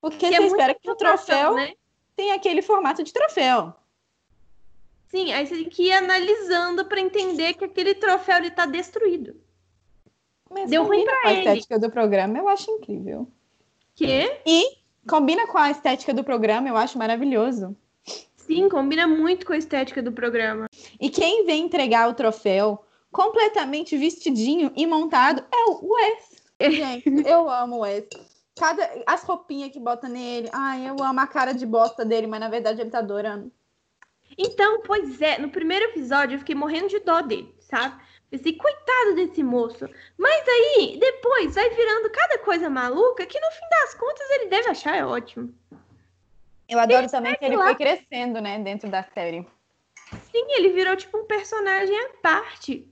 Porque 0.00 0.28
Que 0.28 0.36
você 0.36 0.42
é 0.42 0.46
espera 0.46 0.74
que 0.74 0.90
o 0.90 0.94
troféu 0.94 1.54
né? 1.54 1.72
tenha 2.14 2.34
aquele 2.36 2.62
formato 2.62 3.02
de 3.02 3.12
troféu. 3.12 3.74
Sim, 5.08 5.32
aí 5.32 5.46
você 5.46 5.54
tem 5.56 5.68
que 5.68 5.84
ir 5.84 5.92
analisando 5.92 6.84
para 6.84 7.00
entender 7.00 7.54
que 7.54 7.64
aquele 7.64 7.94
troféu 7.94 8.36
ele 8.36 8.50
tá 8.50 8.66
destruído. 8.66 9.40
Mas 10.50 10.70
Deu 10.70 10.84
ruim 10.84 11.04
pra 11.04 11.14
a 11.24 11.32
ele. 11.32 11.40
estética 11.40 11.78
do 11.78 11.90
programa, 11.90 12.38
eu 12.38 12.48
acho 12.48 12.70
incrível. 12.70 13.28
Que? 13.94 14.40
E 14.46 14.78
combina 15.08 15.46
com 15.46 15.58
a 15.58 15.70
estética 15.70 16.12
do 16.14 16.22
programa, 16.24 16.68
eu 16.68 16.76
acho 16.76 16.98
maravilhoso. 16.98 17.76
Sim, 18.36 18.68
combina 18.68 19.06
muito 19.08 19.44
com 19.44 19.52
a 19.52 19.58
estética 19.58 20.02
do 20.02 20.12
programa. 20.12 20.68
E 21.00 21.10
quem 21.10 21.44
vem 21.44 21.64
entregar 21.64 22.08
o 22.08 22.14
troféu 22.14 22.84
completamente 23.10 23.96
vestidinho 23.96 24.72
e 24.76 24.86
montado 24.86 25.42
é 25.52 25.70
o 25.70 25.94
Wes. 25.94 26.72
Gente, 26.74 27.28
eu 27.28 27.50
amo 27.50 27.76
o 27.76 27.80
Wes. 27.80 28.04
Cada, 28.58 28.88
as 29.06 29.22
roupinhas 29.24 29.70
que 29.70 29.80
bota 29.80 30.08
nele. 30.08 30.48
Ai, 30.52 30.88
eu 30.88 31.02
amo 31.02 31.20
a 31.20 31.26
cara 31.26 31.52
de 31.52 31.66
bosta 31.66 32.04
dele, 32.04 32.26
mas 32.26 32.40
na 32.40 32.48
verdade 32.48 32.80
ele 32.80 32.90
tá 32.90 32.98
adorando. 32.98 33.50
Então, 34.38 34.82
pois 34.82 35.20
é, 35.20 35.38
no 35.38 35.48
primeiro 35.48 35.86
episódio 35.86 36.34
eu 36.34 36.38
fiquei 36.38 36.54
morrendo 36.54 36.88
de 36.88 37.00
dó 37.00 37.20
dele, 37.20 37.54
sabe? 37.60 38.00
Pensei, 38.30 38.54
coitado 38.56 39.14
desse 39.14 39.42
moço. 39.42 39.88
Mas 40.18 40.44
aí, 40.48 40.98
depois, 40.98 41.54
vai 41.54 41.70
virando 41.70 42.10
cada 42.10 42.38
coisa 42.38 42.68
maluca 42.68 43.24
que 43.24 43.38
no 43.40 43.50
fim 43.52 43.68
das 43.70 43.94
contas 43.94 44.30
ele 44.30 44.46
deve 44.46 44.68
achar 44.68 44.96
é 44.96 45.04
ótimo. 45.04 45.54
Eu 46.68 46.78
adoro 46.80 47.08
também 47.08 47.36
que 47.36 47.44
ele 47.44 47.56
lá. 47.56 47.66
foi 47.66 47.76
crescendo, 47.76 48.40
né, 48.40 48.58
dentro 48.58 48.90
da 48.90 49.04
série. 49.14 49.46
Sim, 50.32 50.44
ele 50.56 50.70
virou 50.70 50.96
tipo 50.96 51.16
um 51.18 51.24
personagem 51.24 51.96
à 51.96 52.08
parte. 52.20 52.88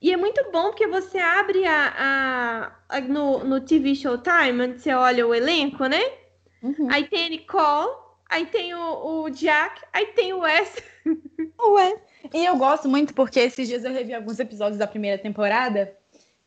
E 0.00 0.12
é 0.12 0.16
muito 0.16 0.50
bom 0.50 0.64
porque 0.64 0.86
você 0.86 1.18
abre 1.18 1.64
a, 1.66 1.94
a- 1.96 2.96
a- 2.96 3.00
no, 3.00 3.42
no 3.44 3.60
TV 3.62 3.94
Showtime, 3.94 4.60
onde 4.62 4.80
você 4.82 4.92
olha 4.92 5.26
o 5.26 5.34
elenco, 5.34 5.86
né? 5.86 6.00
Uhum. 6.62 6.88
Aí 6.90 7.08
tem 7.08 7.26
a 7.26 7.30
Nicole, 7.30 7.96
aí 8.28 8.46
tem 8.46 8.74
o, 8.74 9.22
o 9.22 9.30
Jack, 9.30 9.82
aí 9.92 10.06
tem 10.06 10.32
o 10.32 10.40
Wes. 10.40 10.82
Ué. 11.60 11.96
E 12.32 12.44
eu 12.44 12.56
gosto 12.56 12.88
muito 12.88 13.14
porque 13.14 13.40
esses 13.40 13.68
dias 13.68 13.84
eu 13.84 13.92
revi 13.92 14.14
alguns 14.14 14.38
episódios 14.38 14.78
da 14.78 14.86
primeira 14.86 15.18
temporada. 15.18 15.94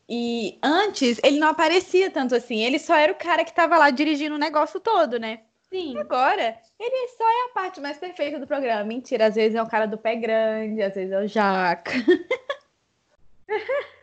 E 0.08 0.58
antes 0.62 1.20
ele 1.22 1.38
não 1.38 1.48
aparecia 1.48 2.10
tanto 2.10 2.34
assim. 2.34 2.60
Ele 2.60 2.78
só 2.78 2.96
era 2.96 3.12
o 3.12 3.16
cara 3.16 3.44
que 3.44 3.54
tava 3.54 3.78
lá 3.78 3.90
dirigindo 3.90 4.34
o 4.34 4.38
negócio 4.38 4.80
todo, 4.80 5.18
né? 5.18 5.40
Sim. 5.70 5.96
Agora, 5.98 6.58
ele 6.78 7.08
só 7.16 7.24
é 7.24 7.44
a 7.44 7.54
parte 7.54 7.80
mais 7.80 7.96
perfeita 7.96 8.38
do 8.38 8.46
programa. 8.46 8.82
Mentira, 8.82 9.26
às 9.26 9.36
vezes 9.36 9.54
é 9.54 9.62
o 9.62 9.68
cara 9.68 9.86
do 9.86 9.96
pé 9.96 10.16
grande, 10.16 10.82
às 10.82 10.94
vezes 10.94 11.12
é 11.12 11.20
o 11.20 11.28
Jaca. 11.28 11.92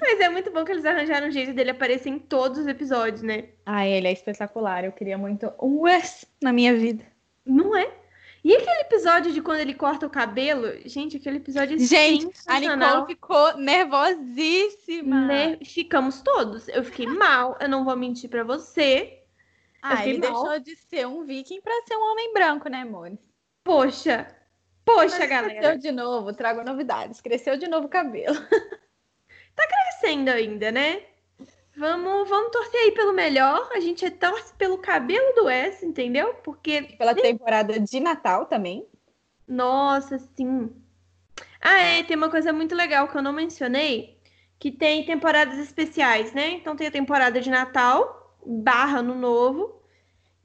Mas 0.00 0.20
é 0.20 0.28
muito 0.28 0.50
bom 0.50 0.64
que 0.64 0.72
eles 0.72 0.84
arranjaram 0.84 1.28
um 1.28 1.30
jeito 1.30 1.52
dele 1.52 1.70
aparecer 1.70 2.08
em 2.08 2.18
todos 2.18 2.58
os 2.58 2.66
episódios, 2.66 3.22
né? 3.22 3.48
Ah, 3.64 3.86
ele 3.86 4.08
é 4.08 4.12
espetacular. 4.12 4.84
Eu 4.84 4.92
queria 4.92 5.16
muito 5.16 5.52
um 5.60 5.80
Wes 5.80 6.24
na 6.42 6.52
minha 6.52 6.76
vida. 6.76 7.04
Não 7.44 7.76
é? 7.76 7.90
E 8.44 8.54
aquele 8.54 8.80
episódio 8.82 9.32
de 9.32 9.40
quando 9.40 9.60
ele 9.60 9.72
corta 9.72 10.06
o 10.06 10.10
cabelo? 10.10 10.68
Gente, 10.84 11.16
aquele 11.16 11.38
episódio 11.38 11.76
é 11.76 11.78
Gente, 11.78 12.36
a. 12.46 12.60
Nicole 12.60 13.06
ficou 13.06 13.56
nervosíssima. 13.56 15.26
Né? 15.26 15.58
Ficamos 15.64 16.20
todos. 16.20 16.68
Eu 16.68 16.84
fiquei 16.84 17.06
mal, 17.08 17.56
eu 17.58 17.68
não 17.68 17.84
vou 17.84 17.96
mentir 17.96 18.28
pra 18.28 18.44
você. 18.44 19.22
Ah, 19.80 20.06
ele 20.06 20.18
mal. 20.18 20.44
deixou 20.44 20.60
de 20.60 20.76
ser 20.76 21.06
um 21.06 21.24
viking 21.24 21.60
pra 21.62 21.72
ser 21.86 21.96
um 21.96 22.12
homem 22.12 22.34
branco, 22.34 22.68
né, 22.68 22.82
amores? 22.82 23.18
Poxa, 23.62 24.26
poxa, 24.84 25.18
Mas 25.20 25.28
galera. 25.28 25.54
Cresceu 25.54 25.78
de 25.78 25.92
novo, 25.92 26.34
trago 26.34 26.62
novidades. 26.62 27.22
Cresceu 27.22 27.56
de 27.56 27.66
novo 27.66 27.86
o 27.86 27.90
cabelo. 27.90 28.36
Crescendo 29.62 30.30
ainda, 30.30 30.70
né? 30.72 31.02
Vamos, 31.76 32.28
vamos 32.28 32.50
torcer 32.52 32.80
aí 32.80 32.92
pelo 32.92 33.12
melhor. 33.12 33.68
A 33.72 33.80
gente 33.80 34.08
torce 34.10 34.54
pelo 34.54 34.78
cabelo 34.78 35.32
do 35.34 35.48
S, 35.48 35.84
entendeu? 35.84 36.34
Porque, 36.42 36.82
Pela 36.98 37.14
temporada 37.14 37.78
de 37.78 38.00
Natal 38.00 38.46
também. 38.46 38.88
nossa, 39.46 40.18
sim. 40.18 40.70
Ah, 41.60 41.80
é, 41.80 42.02
tem 42.02 42.16
uma 42.16 42.30
coisa 42.30 42.52
muito 42.52 42.74
legal 42.74 43.08
que 43.08 43.16
eu 43.16 43.22
não 43.22 43.32
mencionei, 43.32 44.20
que 44.58 44.70
tem 44.70 45.04
temporadas 45.04 45.58
especiais, 45.58 46.32
né? 46.32 46.50
Então 46.52 46.76
tem 46.76 46.86
a 46.86 46.90
temporada 46.90 47.40
de 47.40 47.50
Natal, 47.50 48.36
barra 48.46 49.02
no 49.02 49.14
novo, 49.14 49.82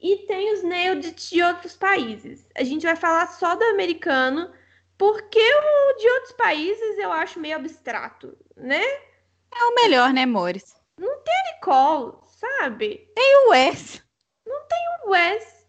e 0.02 0.18
tem 0.28 0.54
os 0.54 0.64
nailed 0.64 1.12
de 1.14 1.44
outros 1.44 1.76
países. 1.78 2.48
A 2.56 2.64
gente 2.64 2.84
vai 2.86 2.96
falar 2.96 3.28
só 3.28 3.56
do 3.56 3.64
americano, 3.66 4.52
porque 4.98 5.40
o 5.40 5.98
de 5.98 6.10
outros 6.12 6.34
países 6.34 6.98
eu 7.00 7.12
acho 7.12 7.40
meio 7.40 7.56
abstrato, 7.58 8.38
né? 8.60 8.84
É 8.84 9.64
o 9.66 9.76
melhor, 9.76 10.14
né, 10.14 10.24
amores? 10.24 10.76
Nicole, 11.60 12.14
sabe? 12.28 13.08
E 13.16 13.48
o 13.48 13.52
Wes? 13.52 14.02
O 15.06 15.10
Wes. 15.12 15.66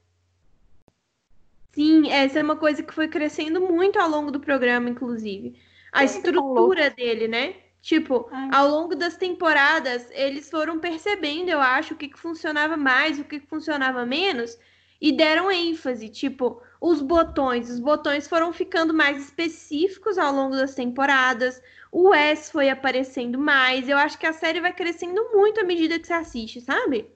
Sim, 1.73 2.11
essa 2.11 2.39
é 2.39 2.43
uma 2.43 2.57
coisa 2.57 2.83
que 2.83 2.93
foi 2.93 3.09
crescendo 3.09 3.61
muito 3.61 3.99
ao 3.99 4.09
longo 4.09 4.31
do 4.31 4.41
programa, 4.41 4.91
inclusive. 4.91 5.59
A 5.93 6.07
ficam 6.07 6.17
estrutura 6.17 6.91
dele, 6.91 7.27
né? 7.29 7.57
Tipo, 7.81 8.29
Ai. 8.31 8.51
ao 8.53 8.69
longo 8.69 8.95
das 8.95 9.17
temporadas, 9.17 10.07
eles 10.11 10.51
foram 10.51 10.79
percebendo, 10.79 11.49
eu 11.49 11.61
acho, 11.61 11.95
o 11.95 11.97
que, 11.97 12.09
que 12.09 12.19
funcionava 12.19 12.77
mais, 12.77 13.19
o 13.19 13.25
que, 13.25 13.41
que 13.41 13.47
funcionava 13.47 14.05
menos, 14.05 14.59
e 15.01 15.13
deram 15.13 15.51
ênfase. 15.51 16.11
Tipo, 16.11 16.61
os 16.81 17.01
botões. 17.01 17.71
Os 17.71 17.81
botões 17.81 18.29
foram 18.29 18.53
ficando 18.53 18.93
mais 18.93 19.25
específicos 19.25 20.19
ao 20.19 20.33
longo 20.35 20.57
das 20.57 20.75
temporadas. 20.75 21.63
O 21.93 22.11
Wes 22.11 22.51
foi 22.51 22.69
aparecendo 22.71 23.39
mais. 23.39 23.89
Eu 23.89 23.97
acho 23.99 24.19
que 24.19 24.27
a 24.27 24.33
série 24.33 24.61
vai 24.61 24.73
crescendo 24.73 25.31
muito 25.33 25.61
à 25.61 25.65
medida 25.65 25.99
que 25.99 26.07
você 26.07 26.13
assiste, 26.13 26.61
sabe? 26.61 27.07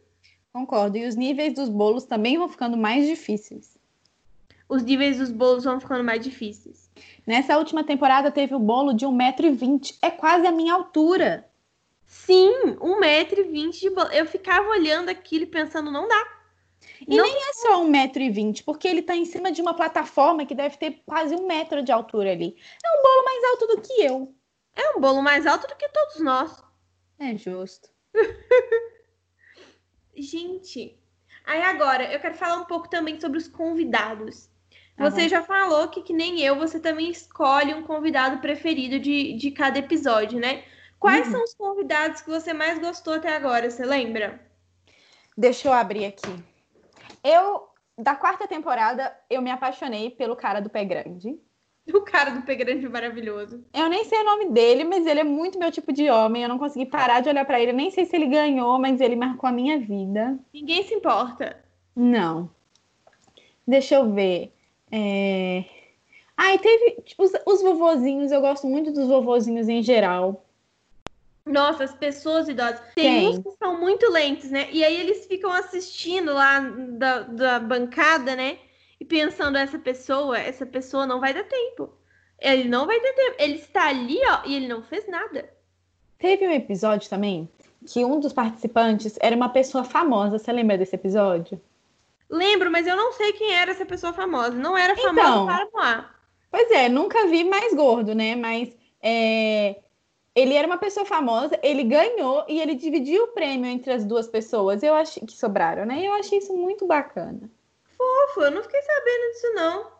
Concordo. 0.52 0.96
E 0.96 1.06
os 1.06 1.14
níveis 1.14 1.54
dos 1.54 1.68
bolos 1.68 2.04
também 2.04 2.36
vão 2.38 2.48
ficando 2.48 2.76
mais 2.76 3.06
difíceis. 3.06 3.76
os 4.68 4.82
níveis 4.82 5.18
dos 5.18 5.30
bolos 5.30 5.64
vão 5.64 5.78
ficando 5.78 6.02
mais 6.02 6.22
difíceis. 6.24 6.90
Nessa 7.26 7.56
última 7.58 7.84
temporada 7.84 8.30
teve 8.30 8.54
o 8.54 8.58
bolo 8.58 8.92
de 8.92 9.06
1,20m. 9.06 9.96
É 10.02 10.10
quase 10.10 10.46
a 10.46 10.52
minha 10.52 10.72
altura. 10.74 11.48
Sim, 12.06 12.76
1,20m 12.80 13.70
de 13.80 13.90
bolo. 13.90 14.08
Eu 14.10 14.26
ficava 14.26 14.68
olhando 14.70 15.08
aquilo 15.10 15.44
e 15.44 15.46
pensando, 15.46 15.90
não 15.90 16.08
dá. 16.08 16.28
E 17.06 17.16
Não- 17.16 17.24
nem 17.24 17.34
é 17.36 17.52
só 17.54 17.82
1,20m, 17.84 18.62
porque 18.64 18.88
ele 18.88 19.02
tá 19.02 19.14
em 19.14 19.24
cima 19.24 19.52
de 19.52 19.60
uma 19.62 19.74
plataforma 19.74 20.44
que 20.46 20.54
deve 20.54 20.76
ter 20.76 21.02
quase 21.06 21.34
um 21.34 21.46
metro 21.46 21.82
de 21.82 21.92
altura 21.92 22.32
ali. 22.32 22.56
É 22.84 22.98
um 22.98 23.02
bolo 23.02 23.24
mais 23.24 23.44
alto 23.44 23.66
do 23.68 23.80
que 23.82 23.92
eu. 24.02 24.34
É 24.76 24.96
um 24.96 25.00
bolo 25.00 25.22
mais 25.22 25.46
alto 25.46 25.66
do 25.66 25.76
que 25.76 25.88
todos 25.88 26.20
nós. 26.20 26.62
É 27.18 27.36
justo. 27.36 27.88
Gente, 30.16 30.96
aí 31.44 31.62
agora 31.62 32.12
eu 32.12 32.20
quero 32.20 32.34
falar 32.34 32.56
um 32.56 32.64
pouco 32.64 32.88
também 32.88 33.20
sobre 33.20 33.38
os 33.38 33.48
convidados. 33.48 34.48
Tá 34.96 35.10
Você 35.10 35.22
bom. 35.22 35.28
já 35.28 35.42
falou 35.42 35.88
que, 35.88 36.02
que 36.02 36.12
nem 36.12 36.40
eu, 36.40 36.56
você 36.56 36.78
também 36.78 37.10
escolhe 37.10 37.74
um 37.74 37.82
convidado 37.82 38.38
preferido 38.40 38.98
de, 39.00 39.34
de 39.34 39.50
cada 39.50 39.78
episódio, 39.78 40.38
né? 40.38 40.64
Quais 40.98 41.26
Uhum. 41.26 41.32
são 41.32 41.44
os 41.44 41.54
convidados 41.54 42.22
que 42.22 42.30
você 42.30 42.52
mais 42.52 42.78
gostou 42.78 43.14
até 43.14 43.34
agora? 43.34 43.68
Você 43.70 43.84
lembra? 43.84 44.40
Deixa 45.36 45.68
eu 45.68 45.72
abrir 45.72 46.06
aqui. 46.06 46.42
Eu, 47.24 47.68
da 47.98 48.14
quarta 48.14 48.46
temporada, 48.46 49.14
eu 49.28 49.42
me 49.42 49.50
apaixonei 49.50 50.10
pelo 50.10 50.36
cara 50.36 50.60
do 50.60 50.70
pé 50.70 50.84
grande. 50.84 51.38
O 51.92 52.00
cara 52.00 52.30
do 52.30 52.42
Pé 52.42 52.54
Grande 52.54 52.88
maravilhoso. 52.88 53.62
Eu 53.72 53.88
nem 53.88 54.04
sei 54.04 54.18
o 54.20 54.24
nome 54.24 54.50
dele, 54.50 54.84
mas 54.84 55.06
ele 55.06 55.20
é 55.20 55.24
muito 55.24 55.58
meu 55.58 55.70
tipo 55.70 55.92
de 55.92 56.08
homem. 56.10 56.42
Eu 56.42 56.48
não 56.48 56.58
consegui 56.58 56.86
parar 56.86 57.20
de 57.20 57.28
olhar 57.28 57.44
pra 57.44 57.60
ele. 57.60 57.72
Nem 57.72 57.90
sei 57.90 58.06
se 58.06 58.16
ele 58.16 58.26
ganhou, 58.26 58.78
mas 58.78 59.00
ele 59.00 59.16
marcou 59.16 59.48
a 59.48 59.52
minha 59.52 59.78
vida. 59.78 60.38
Ninguém 60.52 60.82
se 60.82 60.94
importa. 60.94 61.62
Não. 61.94 62.50
Deixa 63.66 63.96
eu 63.96 64.12
ver. 64.12 64.52
É... 64.90 65.64
Ah, 66.36 66.54
e 66.54 66.58
teve 66.58 67.04
os, 67.18 67.32
os 67.46 67.62
vovozinhos, 67.62 68.32
eu 68.32 68.40
gosto 68.40 68.66
muito 68.66 68.90
dos 68.90 69.06
vovozinhos 69.08 69.68
em 69.68 69.82
geral. 69.82 70.44
Nossa, 71.46 71.84
as 71.84 71.94
pessoas 71.94 72.48
idosas. 72.48 72.80
Tem, 72.94 73.04
Tem. 73.04 73.28
uns 73.28 73.38
que 73.38 73.50
são 73.58 73.78
muito 73.78 74.10
lentes, 74.10 74.50
né? 74.50 74.68
E 74.72 74.82
aí 74.82 74.98
eles 74.98 75.26
ficam 75.26 75.52
assistindo 75.52 76.32
lá 76.32 76.60
da, 76.60 77.20
da 77.20 77.58
bancada, 77.60 78.34
né? 78.34 78.58
E 79.04 79.06
pensando, 79.06 79.58
essa 79.58 79.78
pessoa, 79.78 80.38
essa 80.38 80.64
pessoa 80.64 81.06
não 81.06 81.20
vai 81.20 81.34
dar 81.34 81.44
tempo. 81.44 81.90
Ele 82.40 82.64
não 82.64 82.86
vai 82.86 82.98
ter 83.00 83.12
tempo. 83.12 83.36
Ele 83.38 83.56
está 83.56 83.88
ali, 83.88 84.18
ó, 84.30 84.46
e 84.46 84.56
ele 84.56 84.66
não 84.66 84.82
fez 84.82 85.06
nada. 85.06 85.46
Teve 86.18 86.48
um 86.48 86.50
episódio 86.52 87.10
também 87.10 87.46
que 87.86 88.02
um 88.02 88.18
dos 88.18 88.32
participantes 88.32 89.18
era 89.20 89.36
uma 89.36 89.50
pessoa 89.50 89.84
famosa. 89.84 90.38
Você 90.38 90.50
lembra 90.50 90.78
desse 90.78 90.94
episódio? 90.94 91.60
Lembro, 92.30 92.70
mas 92.70 92.86
eu 92.86 92.96
não 92.96 93.12
sei 93.12 93.34
quem 93.34 93.52
era 93.52 93.72
essa 93.72 93.84
pessoa 93.84 94.14
famosa. 94.14 94.52
Não 94.52 94.74
era 94.74 94.94
Então. 94.94 95.14
famosa 95.14 95.44
para 95.44 95.66
voar. 95.70 96.14
Pois 96.50 96.70
é, 96.70 96.88
nunca 96.88 97.26
vi 97.26 97.44
mais 97.44 97.74
gordo, 97.74 98.14
né? 98.14 98.34
Mas 98.34 98.74
é, 99.02 99.76
ele 100.34 100.54
era 100.54 100.66
uma 100.66 100.78
pessoa 100.78 101.04
famosa, 101.04 101.60
ele 101.62 101.84
ganhou 101.84 102.42
e 102.48 102.58
ele 102.58 102.74
dividiu 102.74 103.24
o 103.24 103.28
prêmio 103.28 103.66
entre 103.66 103.92
as 103.92 104.02
duas 104.02 104.28
pessoas. 104.28 104.82
Eu 104.82 104.94
achei 104.94 105.22
que 105.26 105.32
sobraram, 105.36 105.84
né? 105.84 106.00
Eu 106.06 106.14
achei 106.14 106.38
isso 106.38 106.54
muito 106.56 106.86
bacana. 106.86 107.50
Fofo, 107.96 108.42
eu 108.42 108.50
não 108.50 108.62
fiquei 108.62 108.82
sabendo 108.82 109.32
disso, 109.32 109.54
não. 109.54 109.92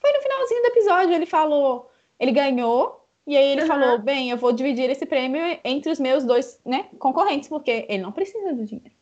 Foi 0.00 0.12
no 0.12 0.22
finalzinho 0.22 0.62
do 0.62 0.68
episódio, 0.68 1.14
ele 1.14 1.26
falou, 1.26 1.90
ele 2.18 2.32
ganhou, 2.32 3.06
e 3.26 3.36
aí 3.36 3.52
ele 3.52 3.62
Aham. 3.62 3.68
falou, 3.68 3.98
bem, 3.98 4.30
eu 4.30 4.36
vou 4.36 4.52
dividir 4.52 4.88
esse 4.90 5.04
prêmio 5.04 5.58
entre 5.64 5.90
os 5.90 5.98
meus 5.98 6.24
dois, 6.24 6.60
né, 6.64 6.88
concorrentes, 6.98 7.48
porque 7.48 7.86
ele 7.88 8.02
não 8.02 8.12
precisa 8.12 8.54
do 8.54 8.64
dinheiro. 8.64 8.94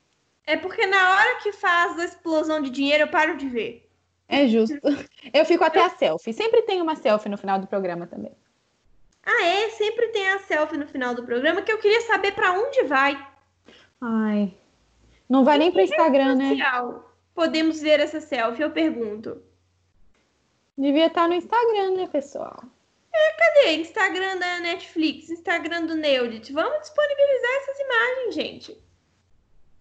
É 0.46 0.56
porque 0.56 0.86
na 0.86 1.10
hora 1.10 1.36
que 1.40 1.52
faz 1.52 1.98
a 1.98 2.04
explosão 2.04 2.62
de 2.62 2.70
dinheiro, 2.70 3.04
eu 3.04 3.08
paro 3.08 3.36
de 3.36 3.48
ver. 3.48 3.88
É 4.28 4.46
justo. 4.46 4.76
Eu 5.32 5.44
fico 5.44 5.64
até 5.64 5.84
a 5.84 5.90
selfie. 5.90 6.32
Sempre 6.32 6.62
tem 6.62 6.80
uma 6.80 6.96
selfie 6.96 7.28
no 7.28 7.38
final 7.38 7.58
do 7.58 7.66
programa 7.66 8.06
também. 8.06 8.32
Ah, 9.24 9.44
é? 9.44 9.70
Sempre 9.70 10.08
tem 10.08 10.28
a 10.28 10.38
selfie 10.40 10.76
no 10.76 10.86
final 10.86 11.14
do 11.14 11.24
programa 11.24 11.62
que 11.62 11.72
eu 11.72 11.78
queria 11.78 12.00
saber 12.02 12.32
pra 12.32 12.52
onde 12.52 12.82
vai. 12.84 13.14
Ai. 14.00 14.54
Não 15.28 15.44
vai 15.44 15.58
nem 15.58 15.72
pro 15.72 15.80
Instagram, 15.80 16.36
né? 16.36 16.50
Social. 16.50 17.05
Podemos 17.36 17.82
ver 17.82 18.00
essa 18.00 18.18
selfie, 18.18 18.62
eu 18.62 18.70
pergunto. 18.70 19.42
Devia 20.76 21.08
estar 21.08 21.28
no 21.28 21.34
Instagram, 21.34 21.90
né, 21.90 22.08
pessoal? 22.08 22.64
Cadê? 23.12 23.76
Instagram 23.76 24.38
da 24.38 24.60
Netflix, 24.60 25.28
Instagram 25.28 25.84
do 25.84 25.94
Neudit. 25.94 26.50
Vamos 26.50 26.80
disponibilizar 26.80 27.50
essas 27.58 27.78
imagens, 27.78 28.34
gente. 28.34 28.78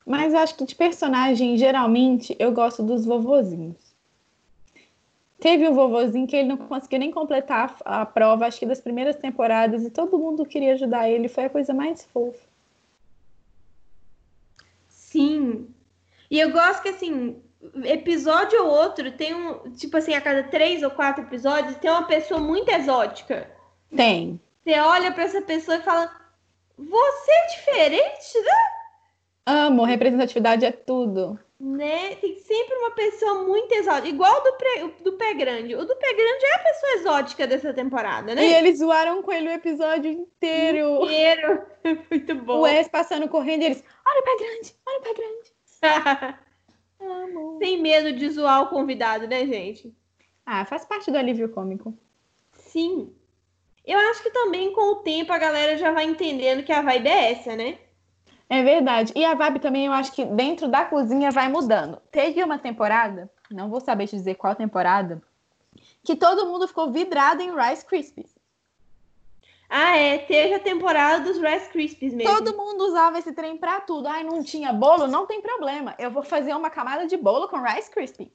Mas 0.05 0.33
acho 0.33 0.55
que 0.55 0.65
de 0.65 0.75
personagem, 0.75 1.57
geralmente, 1.57 2.35
eu 2.37 2.51
gosto 2.51 2.83
dos 2.83 3.05
vovozinhos. 3.05 3.95
Teve 5.39 5.67
um 5.69 5.73
vovozinho 5.73 6.27
que 6.27 6.35
ele 6.35 6.49
não 6.49 6.57
conseguiu 6.57 6.99
nem 6.99 7.11
completar 7.11 7.77
a 7.85 8.01
a 8.01 8.05
prova, 8.05 8.47
acho 8.47 8.59
que 8.59 8.65
das 8.65 8.81
primeiras 8.81 9.15
temporadas, 9.15 9.83
e 9.85 9.89
todo 9.89 10.19
mundo 10.19 10.45
queria 10.45 10.73
ajudar 10.73 11.09
ele. 11.09 11.29
Foi 11.29 11.45
a 11.45 11.49
coisa 11.49 11.73
mais 11.73 12.03
fofa. 12.03 12.45
Sim. 14.89 15.73
E 16.29 16.39
eu 16.39 16.51
gosto 16.51 16.81
que, 16.81 16.89
assim, 16.89 17.41
episódio 17.83 18.63
ou 18.63 18.69
outro 18.69 19.11
tem 19.11 19.33
um. 19.33 19.71
Tipo 19.73 19.97
assim, 19.97 20.13
a 20.13 20.21
cada 20.21 20.43
três 20.43 20.83
ou 20.83 20.91
quatro 20.91 21.23
episódios 21.23 21.75
tem 21.77 21.89
uma 21.89 22.07
pessoa 22.07 22.39
muito 22.39 22.69
exótica. 22.69 23.49
Tem. 23.95 24.39
Você 24.63 24.79
olha 24.79 25.11
pra 25.11 25.23
essa 25.23 25.41
pessoa 25.41 25.77
e 25.77 25.81
fala: 25.83 26.11
Você 26.77 27.31
é 27.31 27.47
diferente, 27.55 28.39
né? 28.41 28.51
Amo, 29.47 29.83
representatividade 29.83 30.65
é 30.65 30.71
tudo. 30.71 31.39
né? 31.59 32.15
Tem 32.15 32.35
sempre 32.39 32.75
uma 32.77 32.91
pessoa 32.91 33.43
muito 33.43 33.71
exótica. 33.73 34.07
Igual 34.07 34.41
do, 34.43 34.53
pre- 34.53 34.93
do 35.03 35.13
Pé 35.13 35.33
Grande. 35.35 35.75
O 35.75 35.85
do 35.85 35.95
Pé 35.95 36.13
Grande 36.13 36.45
é 36.45 36.55
a 36.55 36.59
pessoa 36.59 36.91
exótica 36.93 37.45
dessa 37.45 37.71
temporada, 37.73 38.33
né? 38.33 38.43
E 38.43 38.53
eles 38.55 38.79
zoaram 38.79 39.21
com 39.21 39.31
ele 39.31 39.49
o 39.49 39.51
episódio 39.51 40.11
inteiro. 40.11 41.03
Inteiro. 41.05 41.61
Muito 42.09 42.35
bom. 42.35 42.57
O 42.57 42.61
Wes 42.61 42.87
passando 42.87 43.27
correndo 43.29 43.61
e 43.61 43.65
eles, 43.65 43.83
olha 44.07 44.19
o 44.19 44.23
pé 44.23 44.35
grande, 44.43 44.75
olha 44.87 44.97
o 44.97 45.01
pé 45.03 45.13
grande. 45.13 46.35
Amo. 47.09 47.57
Sem 47.59 47.81
medo 47.81 48.13
de 48.13 48.29
zoar 48.29 48.63
o 48.63 48.69
convidado, 48.69 49.27
né, 49.27 49.45
gente? 49.45 49.95
Ah, 50.45 50.65
faz 50.65 50.85
parte 50.85 51.11
do 51.11 51.17
alívio 51.17 51.49
cômico. 51.49 51.97
Sim. 52.53 53.13
Eu 53.85 53.99
acho 53.99 54.23
que 54.23 54.29
também 54.29 54.73
com 54.73 54.93
o 54.93 54.95
tempo 54.97 55.31
a 55.31 55.37
galera 55.37 55.77
já 55.77 55.91
vai 55.91 56.05
entendendo 56.05 56.63
que 56.63 56.71
a 56.71 56.81
vibe 56.81 57.07
é 57.07 57.31
essa, 57.31 57.55
né? 57.55 57.77
É 58.49 58.63
verdade. 58.63 59.11
E 59.15 59.23
a 59.25 59.33
vibe 59.33 59.59
também, 59.59 59.85
eu 59.85 59.91
acho 59.91 60.11
que 60.11 60.25
dentro 60.25 60.67
da 60.67 60.85
cozinha 60.85 61.31
vai 61.31 61.49
mudando. 61.49 61.99
Teve 62.11 62.43
uma 62.43 62.59
temporada, 62.59 63.31
não 63.49 63.69
vou 63.69 63.79
saber 63.79 64.07
te 64.07 64.15
dizer 64.15 64.35
qual 64.35 64.55
temporada, 64.55 65.21
que 66.03 66.15
todo 66.15 66.45
mundo 66.45 66.67
ficou 66.67 66.91
vidrado 66.91 67.41
em 67.41 67.55
Rice 67.55 67.85
Krispies. 67.85 68.34
Ah, 69.69 69.97
é. 69.97 70.19
Teve 70.19 70.55
a 70.55 70.59
temporada 70.59 71.23
dos 71.23 71.41
Rice 71.41 71.69
Krispies 71.69 72.13
mesmo. 72.13 72.33
Todo 72.33 72.57
mundo 72.57 72.85
usava 72.85 73.17
esse 73.19 73.33
trem 73.33 73.57
pra 73.57 73.81
tudo. 73.81 74.07
Ai, 74.07 74.23
não 74.23 74.43
tinha 74.43 74.71
bolo? 74.71 75.07
Não 75.07 75.25
tem 75.25 75.41
problema. 75.41 75.95
Eu 75.97 76.11
vou 76.11 76.23
fazer 76.23 76.53
uma 76.53 76.69
camada 76.69 77.07
de 77.07 77.17
bolo 77.17 77.47
com 77.47 77.61
Rice 77.61 77.89
Krispie. 77.89 78.31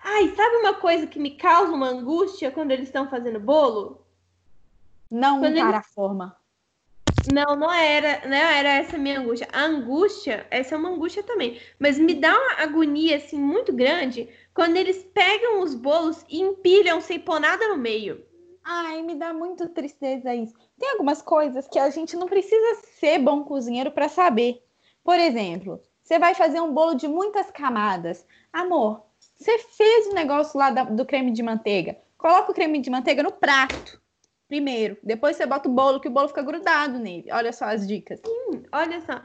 Ai, 0.00 0.28
sabe 0.34 0.56
uma 0.56 0.74
coisa 0.74 1.06
que 1.06 1.18
me 1.18 1.32
causa 1.32 1.72
uma 1.72 1.88
angústia 1.88 2.50
quando 2.50 2.70
eles 2.70 2.88
estão 2.88 3.08
fazendo 3.08 3.40
bolo? 3.40 4.06
Não 5.10 5.40
Quando 5.40 5.56
para 5.56 5.78
a 5.78 5.82
forma. 5.82 6.36
Não, 7.32 7.56
não 7.56 7.72
era, 7.72 8.26
não 8.26 8.36
era 8.36 8.68
essa 8.68 8.96
minha 8.96 9.20
angústia. 9.20 9.48
A 9.52 9.64
angústia, 9.64 10.46
essa 10.50 10.74
é 10.74 10.78
uma 10.78 10.90
angústia 10.90 11.22
também, 11.22 11.60
mas 11.78 11.98
me 11.98 12.14
dá 12.14 12.32
uma 12.32 12.62
agonia 12.62 13.16
assim 13.16 13.38
muito 13.38 13.72
grande 13.72 14.28
quando 14.54 14.76
eles 14.76 15.02
pegam 15.12 15.60
os 15.60 15.74
bolos 15.74 16.24
e 16.28 16.40
empilham 16.40 17.00
sem 17.00 17.18
pôr 17.18 17.40
nada 17.40 17.68
no 17.68 17.76
meio. 17.76 18.24
Ai, 18.70 19.00
me 19.00 19.14
dá 19.14 19.32
muito 19.32 19.66
tristeza 19.70 20.34
isso. 20.34 20.52
Tem 20.78 20.90
algumas 20.90 21.22
coisas 21.22 21.66
que 21.66 21.78
a 21.78 21.88
gente 21.88 22.14
não 22.14 22.26
precisa 22.26 22.82
ser 23.00 23.18
bom 23.18 23.42
cozinheiro 23.42 23.90
para 23.90 24.10
saber. 24.10 24.62
Por 25.02 25.18
exemplo, 25.18 25.80
você 26.02 26.18
vai 26.18 26.34
fazer 26.34 26.60
um 26.60 26.74
bolo 26.74 26.94
de 26.94 27.08
muitas 27.08 27.50
camadas. 27.50 28.26
Amor, 28.52 29.04
você 29.18 29.58
fez 29.58 30.08
o 30.08 30.12
negócio 30.12 30.58
lá 30.58 30.68
do 30.68 31.06
creme 31.06 31.30
de 31.30 31.42
manteiga. 31.42 31.96
Coloca 32.18 32.52
o 32.52 32.54
creme 32.54 32.78
de 32.78 32.90
manteiga 32.90 33.22
no 33.22 33.32
prato 33.32 33.98
primeiro. 34.46 34.98
Depois 35.02 35.38
você 35.38 35.46
bota 35.46 35.66
o 35.66 35.72
bolo, 35.72 35.98
que 35.98 36.08
o 36.08 36.10
bolo 36.10 36.28
fica 36.28 36.42
grudado 36.42 36.98
nele. 36.98 37.32
Olha 37.32 37.54
só 37.54 37.64
as 37.64 37.88
dicas. 37.88 38.20
Olha 38.70 39.00
só. 39.00 39.22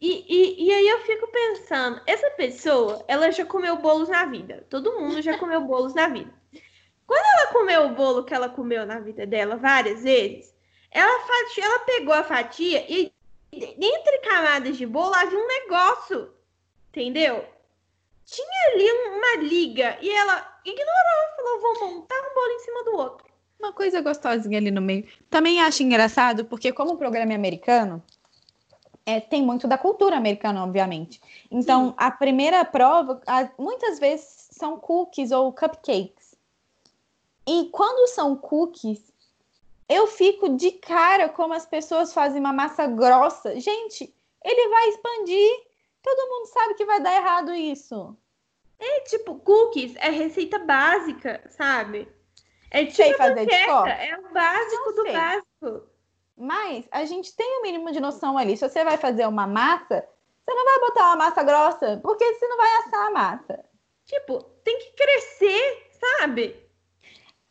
E, 0.00 0.24
e, 0.28 0.66
e 0.66 0.72
aí 0.72 0.88
eu 0.88 1.00
fico 1.00 1.26
pensando, 1.32 2.00
essa 2.06 2.30
pessoa, 2.30 3.04
ela 3.08 3.32
já 3.32 3.44
comeu 3.44 3.76
bolos 3.76 4.08
na 4.08 4.24
vida. 4.24 4.64
Todo 4.70 5.00
mundo 5.00 5.20
já 5.20 5.36
comeu 5.36 5.62
bolos 5.62 5.94
na 5.94 6.06
vida. 6.06 6.32
Quando 7.06 7.24
ela 7.24 7.52
comeu 7.52 7.84
o 7.86 7.94
bolo 7.94 8.24
que 8.24 8.34
ela 8.34 8.48
comeu 8.48 8.86
na 8.86 8.98
vida 9.00 9.26
dela 9.26 9.56
várias 9.56 10.02
vezes, 10.02 10.54
ela, 10.90 11.20
fati- 11.26 11.60
ela 11.60 11.78
pegou 11.80 12.14
a 12.14 12.24
fatia 12.24 12.84
e 12.88 13.12
entre 13.52 14.18
camadas 14.18 14.76
de 14.76 14.86
bolo 14.86 15.14
havia 15.14 15.38
um 15.38 15.46
negócio. 15.46 16.32
Entendeu? 16.90 17.44
Tinha 18.24 18.72
ali 18.72 18.90
uma 19.10 19.42
liga 19.42 19.98
e 20.00 20.08
ela 20.10 20.58
ignorou, 20.64 21.36
falou: 21.36 21.60
vou 21.60 21.88
montar 21.90 22.16
um 22.20 22.34
bolo 22.34 22.50
em 22.52 22.58
cima 22.60 22.84
do 22.84 22.96
outro. 22.96 23.26
Uma 23.58 23.72
coisa 23.72 24.00
gostosinha 24.00 24.58
ali 24.58 24.70
no 24.70 24.80
meio. 24.80 25.06
Também 25.30 25.60
acho 25.60 25.82
engraçado, 25.82 26.44
porque 26.44 26.72
como 26.72 26.92
o 26.92 26.96
programa 26.98 27.32
é 27.32 27.36
americano, 27.36 28.02
é, 29.06 29.20
tem 29.20 29.42
muito 29.42 29.68
da 29.68 29.76
cultura 29.76 30.16
americana, 30.16 30.62
obviamente. 30.64 31.20
Então, 31.50 31.94
a 31.96 32.10
primeira 32.10 32.64
prova, 32.64 33.20
a- 33.26 33.50
muitas 33.58 33.98
vezes, 33.98 34.48
são 34.50 34.78
cookies 34.78 35.30
ou 35.30 35.52
cupcakes. 35.52 36.23
E 37.46 37.68
quando 37.70 38.08
são 38.08 38.36
cookies, 38.36 39.12
eu 39.88 40.06
fico 40.06 40.56
de 40.56 40.72
cara 40.72 41.28
como 41.28 41.54
as 41.54 41.66
pessoas 41.66 42.12
fazem 42.12 42.40
uma 42.40 42.52
massa 42.52 42.86
grossa. 42.86 43.58
Gente, 43.60 44.14
ele 44.42 44.68
vai 44.68 44.88
expandir. 44.88 45.50
Todo 46.02 46.28
mundo 46.28 46.46
sabe 46.46 46.74
que 46.74 46.84
vai 46.84 47.00
dar 47.00 47.14
errado 47.14 47.54
isso. 47.54 48.16
É 48.78 49.00
tipo, 49.00 49.36
cookies 49.36 49.94
é 49.96 50.10
receita 50.10 50.58
básica, 50.58 51.42
sabe? 51.48 52.08
É 52.70 52.84
tipo 52.84 52.96
Sei 52.96 53.14
fazer 53.14 53.46
de 53.46 53.66
cor? 53.66 53.88
é 53.88 54.18
o 54.18 54.32
básico 54.32 54.92
do 54.92 55.04
básico. 55.04 55.88
Mas 56.36 56.84
a 56.90 57.04
gente 57.04 57.34
tem 57.36 57.58
o 57.58 57.62
mínimo 57.62 57.92
de 57.92 58.00
noção 58.00 58.36
ali. 58.36 58.56
Se 58.56 58.68
você 58.68 58.82
vai 58.82 58.96
fazer 58.96 59.26
uma 59.26 59.46
massa, 59.46 60.06
você 60.44 60.54
não 60.54 60.64
vai 60.64 60.80
botar 60.80 61.04
uma 61.06 61.16
massa 61.16 61.42
grossa, 61.42 62.00
porque 62.02 62.34
você 62.34 62.48
não 62.48 62.56
vai 62.56 62.76
assar 62.78 63.06
a 63.06 63.10
massa. 63.10 63.64
Tipo, 64.04 64.42
tem 64.64 64.78
que 64.78 64.92
crescer, 64.92 65.90
sabe? 66.18 66.63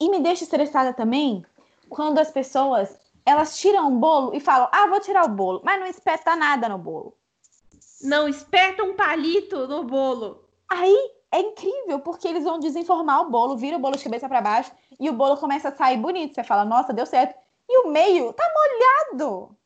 E 0.03 0.09
me 0.09 0.19
deixa 0.19 0.43
estressada 0.43 0.91
também 0.91 1.45
quando 1.87 2.19
as 2.19 2.29
pessoas 2.29 2.99
elas 3.25 3.57
tiram 3.57 3.87
um 3.87 3.97
bolo 3.97 4.35
e 4.35 4.39
falam: 4.41 4.67
"Ah, 4.69 4.85
vou 4.85 4.99
tirar 4.99 5.23
o 5.23 5.29
bolo", 5.29 5.61
mas 5.63 5.79
não 5.79 5.87
espeta 5.87 6.35
nada 6.35 6.67
no 6.67 6.77
bolo. 6.77 7.15
Não 8.01 8.27
espeta 8.27 8.83
um 8.83 8.97
palito 8.97 9.65
no 9.65 9.85
bolo. 9.85 10.43
Aí 10.67 11.11
é 11.31 11.39
incrível, 11.39 12.01
porque 12.01 12.27
eles 12.27 12.43
vão 12.43 12.59
desenformar 12.59 13.21
o 13.21 13.29
bolo, 13.29 13.55
vira 13.55 13.77
o 13.77 13.79
bolo 13.79 13.95
de 13.95 14.03
cabeça 14.03 14.27
para 14.27 14.41
baixo 14.41 14.73
e 14.99 15.09
o 15.09 15.13
bolo 15.13 15.37
começa 15.37 15.69
a 15.69 15.75
sair 15.75 15.95
bonito. 15.95 16.35
Você 16.35 16.43
fala: 16.43 16.65
"Nossa, 16.65 16.91
deu 16.91 17.05
certo". 17.05 17.39
E 17.69 17.77
o 17.77 17.87
meio 17.87 18.33
tá 18.33 18.43
molhado. 18.59 19.57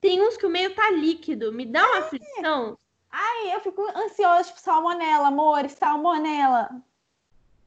Tem 0.00 0.22
uns 0.22 0.38
que 0.38 0.46
o 0.46 0.50
meio 0.50 0.74
tá 0.74 0.90
líquido, 0.90 1.52
me 1.52 1.66
dá 1.66 1.86
uma 1.86 1.98
aflição. 1.98 2.78
Aí 3.12 3.52
eu 3.52 3.60
fico 3.60 3.82
ansiosa, 3.94 4.44
tipo, 4.44 4.58
salmonela, 4.58 5.28
amor, 5.28 5.68
salmonela. 5.68 6.82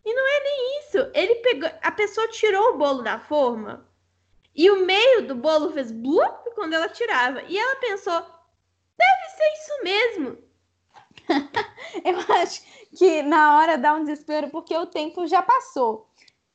E 0.07 0.13
não 0.13 0.25
é 0.25 0.39
nem 0.39 0.79
isso. 0.79 1.11
Ele 1.13 1.35
pegou. 1.35 1.69
A 1.81 1.91
pessoa 1.91 2.29
tirou 2.29 2.69
o 2.69 2.77
bolo 2.77 3.03
da 3.03 3.19
forma 3.19 3.85
e 4.55 4.71
o 4.71 4.85
meio 4.85 5.27
do 5.27 5.35
bolo 5.35 5.73
fez 5.73 5.91
blup 5.91 6.49
quando 6.55 6.71
ela 6.71 6.87
tirava. 6.87 7.41
E 7.41 7.57
ela 7.57 7.75
pensou: 7.75 8.21
deve 8.97 9.29
ser 9.35 9.53
isso 9.53 9.83
mesmo. 9.83 10.37
eu 12.05 12.35
acho 12.37 12.61
que 12.97 13.21
na 13.21 13.57
hora 13.57 13.77
dá 13.77 13.95
um 13.95 14.05
desespero 14.05 14.49
porque 14.49 14.73
o 14.77 14.85
tempo 14.85 15.27
já 15.27 15.41
passou. 15.41 16.07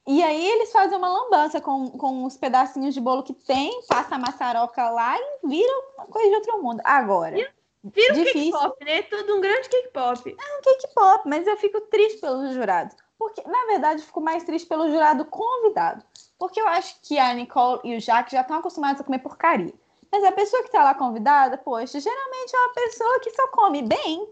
E 0.07 0.23
aí 0.23 0.49
eles 0.49 0.73
fazem 0.73 0.97
uma 0.97 1.13
lambança 1.13 1.61
com, 1.61 1.91
com 1.91 2.25
os 2.25 2.39
pedacinhos 2.39 2.95
de 2.95 3.03
bolo 3.03 3.23
que 3.23 3.35
tem, 3.35 3.83
passa 3.87 4.15
a 4.15 4.19
maçaroca 4.19 4.89
lá 4.89 5.15
e 5.19 5.47
vira 5.47 5.73
uma 5.99 6.07
coisa 6.07 6.31
de 6.31 6.37
outro 6.37 6.63
mundo. 6.63 6.81
Agora. 6.85 7.37
Vira 7.85 8.15
um 8.15 8.25
cake 8.25 8.51
pop, 8.51 8.85
né? 8.85 9.03
Tudo 9.03 9.37
um 9.37 9.41
grande 9.43 9.69
cake 9.69 9.91
pop. 9.93 10.37
É 10.39 10.59
um 10.59 10.63
cake 10.63 10.95
pop, 10.95 11.29
mas 11.29 11.47
eu 11.47 11.57
fico 11.59 11.81
triste 11.83 12.21
pelos 12.21 12.55
jurados. 12.55 12.97
Porque, 13.23 13.49
na 13.49 13.67
verdade, 13.67 14.03
fico 14.03 14.21
mais 14.21 14.43
triste 14.43 14.67
pelo 14.67 14.91
jurado 14.91 15.25
convidado. 15.25 16.05
Porque 16.37 16.61
eu 16.61 16.67
acho 16.67 16.97
que 17.03 17.21
a 17.21 17.33
Nicole 17.33 17.81
e 17.85 17.97
o 17.97 18.01
Jack 18.01 18.33
já 18.33 18.41
estão 18.41 18.57
acostumados 18.57 19.01
a 19.01 19.05
comer 19.05 19.21
porcaria. 19.21 19.73
Mas 20.11 20.25
a 20.25 20.33
pessoa 20.33 20.63
que 20.63 20.69
está 20.69 20.83
lá 20.83 20.93
convidada, 20.93 21.57
poxa, 21.57 22.01
geralmente 22.01 22.55
é 22.55 22.59
uma 22.59 22.75
pessoa 22.75 23.21
que 23.21 23.31
só 23.31 23.47
come 23.49 23.83
bem. 23.83 24.29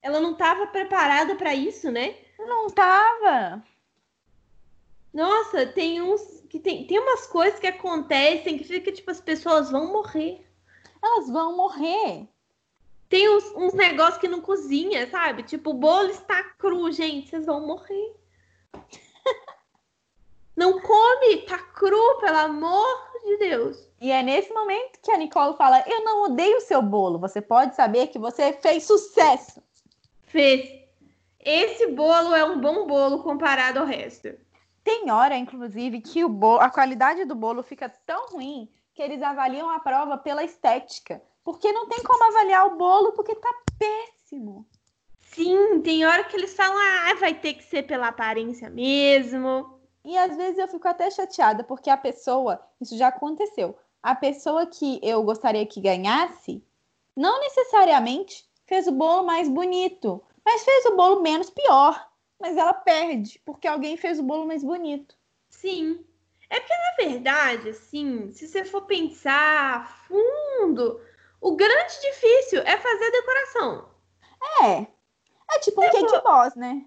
Ela 0.00 0.20
não 0.20 0.32
estava 0.32 0.68
preparada 0.68 1.34
para 1.34 1.52
isso, 1.52 1.90
né? 1.90 2.14
Não 2.38 2.68
estava. 2.68 3.60
Nossa, 5.12 5.66
tem 5.66 6.00
uns 6.00 6.44
que 6.48 6.60
tem, 6.60 6.86
tem 6.86 7.00
umas 7.00 7.26
coisas 7.26 7.58
que 7.58 7.66
acontecem 7.66 8.56
que 8.56 8.64
fica 8.64 8.92
tipo 8.92 9.10
as 9.10 9.20
pessoas 9.20 9.68
vão 9.68 9.92
morrer. 9.92 10.46
Elas 11.02 11.28
vão 11.28 11.56
morrer. 11.56 12.28
Tem 13.08 13.28
uns, 13.28 13.44
uns 13.54 13.74
negócios 13.74 14.18
que 14.18 14.28
não 14.28 14.40
cozinha, 14.40 15.08
sabe? 15.10 15.42
Tipo, 15.44 15.70
o 15.70 15.74
bolo 15.74 16.10
está 16.10 16.42
cru, 16.42 16.90
gente, 16.90 17.28
vocês 17.28 17.46
vão 17.46 17.64
morrer. 17.64 18.16
não 20.56 20.80
come, 20.80 21.42
tá 21.42 21.58
cru, 21.58 22.18
pelo 22.20 22.38
amor 22.38 23.10
de 23.24 23.36
Deus. 23.38 23.88
E 24.00 24.10
é 24.10 24.22
nesse 24.22 24.52
momento 24.52 24.98
que 25.02 25.10
a 25.10 25.16
Nicole 25.18 25.56
fala: 25.56 25.84
Eu 25.86 26.04
não 26.04 26.24
odeio 26.24 26.58
o 26.58 26.62
seu 26.62 26.82
bolo, 26.82 27.18
você 27.18 27.40
pode 27.40 27.76
saber 27.76 28.08
que 28.08 28.18
você 28.18 28.52
fez 28.52 28.84
sucesso. 28.84 29.62
Fez. 30.24 30.84
Esse 31.38 31.86
bolo 31.92 32.34
é 32.34 32.44
um 32.44 32.60
bom 32.60 32.86
bolo 32.86 33.22
comparado 33.22 33.78
ao 33.78 33.86
resto. 33.86 34.34
Tem 34.82 35.10
hora, 35.10 35.36
inclusive, 35.36 36.00
que 36.00 36.24
o 36.24 36.28
bolo, 36.28 36.60
a 36.60 36.70
qualidade 36.70 37.24
do 37.24 37.34
bolo 37.34 37.62
fica 37.62 37.88
tão 37.88 38.26
ruim 38.30 38.68
que 38.94 39.02
eles 39.02 39.22
avaliam 39.22 39.70
a 39.70 39.78
prova 39.78 40.18
pela 40.18 40.42
estética. 40.42 41.22
Porque 41.46 41.70
não 41.70 41.86
tem 41.88 42.02
como 42.02 42.24
avaliar 42.24 42.66
o 42.66 42.76
bolo 42.76 43.12
porque 43.12 43.36
tá 43.36 43.54
péssimo. 43.78 44.66
Sim, 45.20 45.80
tem 45.80 46.04
hora 46.04 46.24
que 46.24 46.36
eles 46.36 46.52
falam, 46.54 46.76
ah, 46.76 47.14
vai 47.20 47.34
ter 47.34 47.54
que 47.54 47.62
ser 47.62 47.84
pela 47.84 48.08
aparência 48.08 48.68
mesmo. 48.68 49.78
E 50.04 50.18
às 50.18 50.36
vezes 50.36 50.58
eu 50.58 50.66
fico 50.66 50.88
até 50.88 51.08
chateada, 51.08 51.62
porque 51.62 51.88
a 51.88 51.96
pessoa, 51.96 52.60
isso 52.80 52.98
já 52.98 53.06
aconteceu, 53.06 53.78
a 54.02 54.12
pessoa 54.12 54.66
que 54.66 54.98
eu 55.00 55.22
gostaria 55.22 55.64
que 55.64 55.80
ganhasse, 55.80 56.60
não 57.16 57.38
necessariamente 57.38 58.44
fez 58.66 58.88
o 58.88 58.92
bolo 58.92 59.24
mais 59.24 59.48
bonito, 59.48 60.20
mas 60.44 60.64
fez 60.64 60.84
o 60.86 60.96
bolo 60.96 61.22
menos 61.22 61.48
pior 61.48 62.10
mas 62.38 62.56
ela 62.56 62.74
perde, 62.74 63.40
porque 63.44 63.66
alguém 63.66 63.96
fez 63.96 64.18
o 64.18 64.22
bolo 64.22 64.46
mais 64.46 64.62
bonito. 64.62 65.16
Sim. 65.48 66.04
É 66.48 66.60
porque, 66.60 66.74
na 66.74 67.10
verdade, 67.10 67.70
assim, 67.70 68.30
se 68.32 68.46
você 68.46 68.64
for 68.64 68.82
pensar 68.82 69.76
a 69.76 69.84
fundo, 69.84 71.00
o 71.40 71.56
grande 71.56 72.00
difícil 72.00 72.60
é 72.62 72.76
fazer 72.76 73.04
a 73.04 73.10
decoração. 73.10 73.88
É. 74.62 74.86
É 75.54 75.58
tipo 75.60 75.82
um 75.82 75.90
cake 75.90 76.08
for... 76.08 76.22
boss, 76.22 76.54
né? 76.54 76.84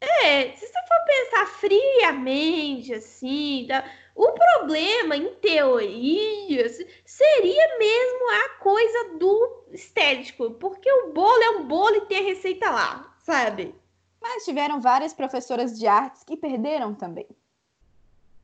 É, 0.00 0.52
se 0.52 0.66
você 0.66 0.72
for 0.72 1.04
pensar 1.06 1.46
friamente, 1.46 2.92
assim, 2.92 3.66
tá? 3.68 3.84
o 4.16 4.32
problema, 4.32 5.14
em 5.14 5.34
teoria, 5.34 6.66
seria 7.04 7.78
mesmo 7.78 8.30
a 8.30 8.48
coisa 8.60 9.18
do 9.18 9.64
estético, 9.72 10.52
porque 10.52 10.90
o 10.90 11.12
bolo 11.12 11.42
é 11.42 11.50
um 11.50 11.66
bolo 11.66 11.96
e 11.96 12.06
tem 12.06 12.18
a 12.18 12.22
receita 12.22 12.70
lá, 12.70 13.14
sabe? 13.18 13.74
Mas 14.20 14.44
tiveram 14.44 14.80
várias 14.80 15.12
professoras 15.12 15.78
de 15.78 15.86
artes 15.86 16.24
que 16.24 16.36
perderam 16.36 16.94
também. 16.94 17.28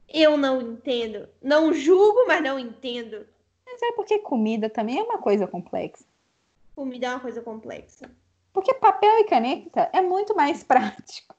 Eu 0.07 0.37
não 0.37 0.61
entendo. 0.61 1.27
Não 1.41 1.73
julgo, 1.73 2.27
mas 2.27 2.43
não 2.43 2.59
entendo. 2.59 3.27
Mas 3.73 3.83
é 3.83 3.93
porque 3.93 4.19
comida 4.19 4.69
também 4.69 4.99
é 4.99 5.03
uma 5.03 5.17
coisa 5.17 5.47
complexa. 5.47 6.05
Comida 6.77 7.07
é 7.07 7.11
uma 7.11 7.21
coisa 7.21 7.41
complexa. 7.41 8.11
Porque 8.53 8.75
papel 8.75 9.21
e 9.21 9.25
caneta 9.25 9.89
é 9.95 10.03
muito 10.03 10.37
mais 10.37 10.63
prático. 10.63 11.35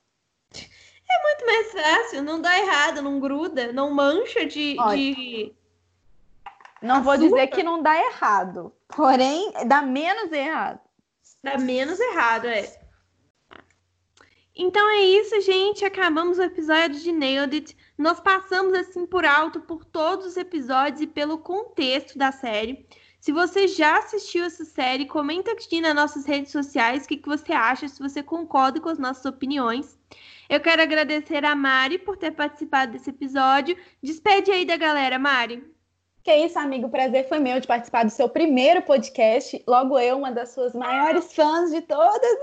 É 0.55 1.21
muito 1.21 1.45
mais 1.45 1.71
fácil, 1.71 2.23
não 2.23 2.41
dá 2.41 2.57
errado, 2.57 3.01
não 3.01 3.19
gruda, 3.19 3.71
não 3.71 3.93
mancha 3.93 4.45
de. 4.47 4.75
De... 4.75 5.53
Não 6.81 6.95
Açúcar. 6.95 7.03
vou 7.03 7.17
dizer 7.17 7.47
que 7.47 7.61
não 7.61 7.83
dá 7.83 7.95
errado, 7.95 8.73
porém 8.87 9.53
dá 9.67 9.81
menos 9.81 10.31
errado. 10.31 10.79
Dá 11.43 11.57
menos 11.57 11.99
errado, 11.99 12.47
é. 12.47 12.82
Então 14.55 14.87
é 14.89 15.01
isso, 15.01 15.41
gente. 15.41 15.83
Acabamos 15.83 16.37
o 16.37 16.43
episódio 16.43 16.99
de 16.99 17.11
Nailed 17.11 17.55
It. 17.55 17.77
Nós 17.97 18.19
passamos 18.19 18.73
assim 18.73 19.05
por 19.05 19.25
alto 19.25 19.59
por 19.61 19.83
todos 19.83 20.27
os 20.27 20.37
episódios 20.37 21.01
e 21.01 21.07
pelo 21.07 21.39
contexto 21.39 22.17
da 22.17 22.31
série. 22.31 22.85
Se 23.19 23.31
você 23.31 23.67
já 23.67 23.97
assistiu 23.97 24.43
essa 24.43 24.65
série, 24.65 25.07
comenta 25.07 25.51
aqui 25.51 25.81
nas 25.81 25.95
nossas 25.95 26.25
redes 26.25 26.51
sociais 26.51 27.05
o 27.05 27.07
que, 27.07 27.17
que 27.17 27.27
você 27.27 27.53
acha, 27.53 27.87
se 27.87 27.99
você 27.99 28.21
concorda 28.21 28.79
com 28.79 28.89
as 28.89 28.99
nossas 28.99 29.25
opiniões. 29.25 29.97
Eu 30.49 30.59
quero 30.59 30.81
agradecer 30.81 31.43
a 31.45 31.55
Mari 31.55 31.97
por 31.97 32.17
ter 32.17 32.31
participado 32.31 32.91
desse 32.91 33.09
episódio. 33.09 33.77
Despede 34.03 34.51
aí 34.51 34.65
da 34.65 34.77
galera, 34.77 35.17
Mari. 35.17 35.63
Que 36.23 36.33
isso, 36.33 36.57
amigo. 36.57 36.87
O 36.87 36.89
prazer 36.89 37.27
foi 37.27 37.37
meu 37.39 37.59
de 37.59 37.67
participar 37.67 38.05
do 38.05 38.09
seu 38.09 38.29
primeiro 38.29 38.81
podcast. 38.81 39.61
Logo 39.67 39.99
eu, 39.99 40.17
uma 40.17 40.31
das 40.31 40.51
suas 40.51 40.73
maiores 40.73 41.33
fãs 41.33 41.69
de 41.69 41.81
todas. 41.81 42.37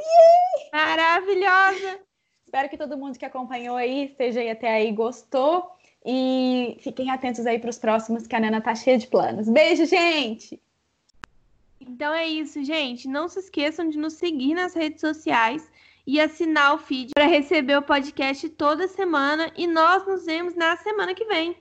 Maravilhosa! 0.70 1.98
Espero 2.44 2.68
que 2.68 2.76
todo 2.76 2.98
mundo 2.98 3.18
que 3.18 3.24
acompanhou 3.24 3.76
aí, 3.76 4.04
esteja 4.04 4.40
aí 4.40 4.50
até 4.50 4.68
aí, 4.68 4.92
gostou. 4.92 5.70
E 6.04 6.76
fiquem 6.80 7.10
atentos 7.10 7.46
aí 7.46 7.58
para 7.58 7.70
os 7.70 7.78
próximos, 7.78 8.26
que 8.26 8.36
a 8.36 8.40
Nana 8.40 8.60
tá 8.60 8.74
cheia 8.74 8.98
de 8.98 9.06
planos. 9.06 9.48
Beijo, 9.48 9.86
gente! 9.86 10.60
Então 11.80 12.12
é 12.12 12.26
isso, 12.26 12.62
gente. 12.62 13.08
Não 13.08 13.28
se 13.28 13.38
esqueçam 13.38 13.88
de 13.88 13.96
nos 13.96 14.12
seguir 14.14 14.52
nas 14.52 14.74
redes 14.74 15.00
sociais 15.00 15.66
e 16.06 16.20
assinar 16.20 16.74
o 16.74 16.78
feed 16.78 17.12
para 17.14 17.26
receber 17.26 17.78
o 17.78 17.82
podcast 17.82 18.46
toda 18.50 18.86
semana. 18.88 19.50
E 19.56 19.66
nós 19.66 20.06
nos 20.06 20.26
vemos 20.26 20.54
na 20.54 20.76
semana 20.76 21.14
que 21.14 21.24
vem. 21.24 21.56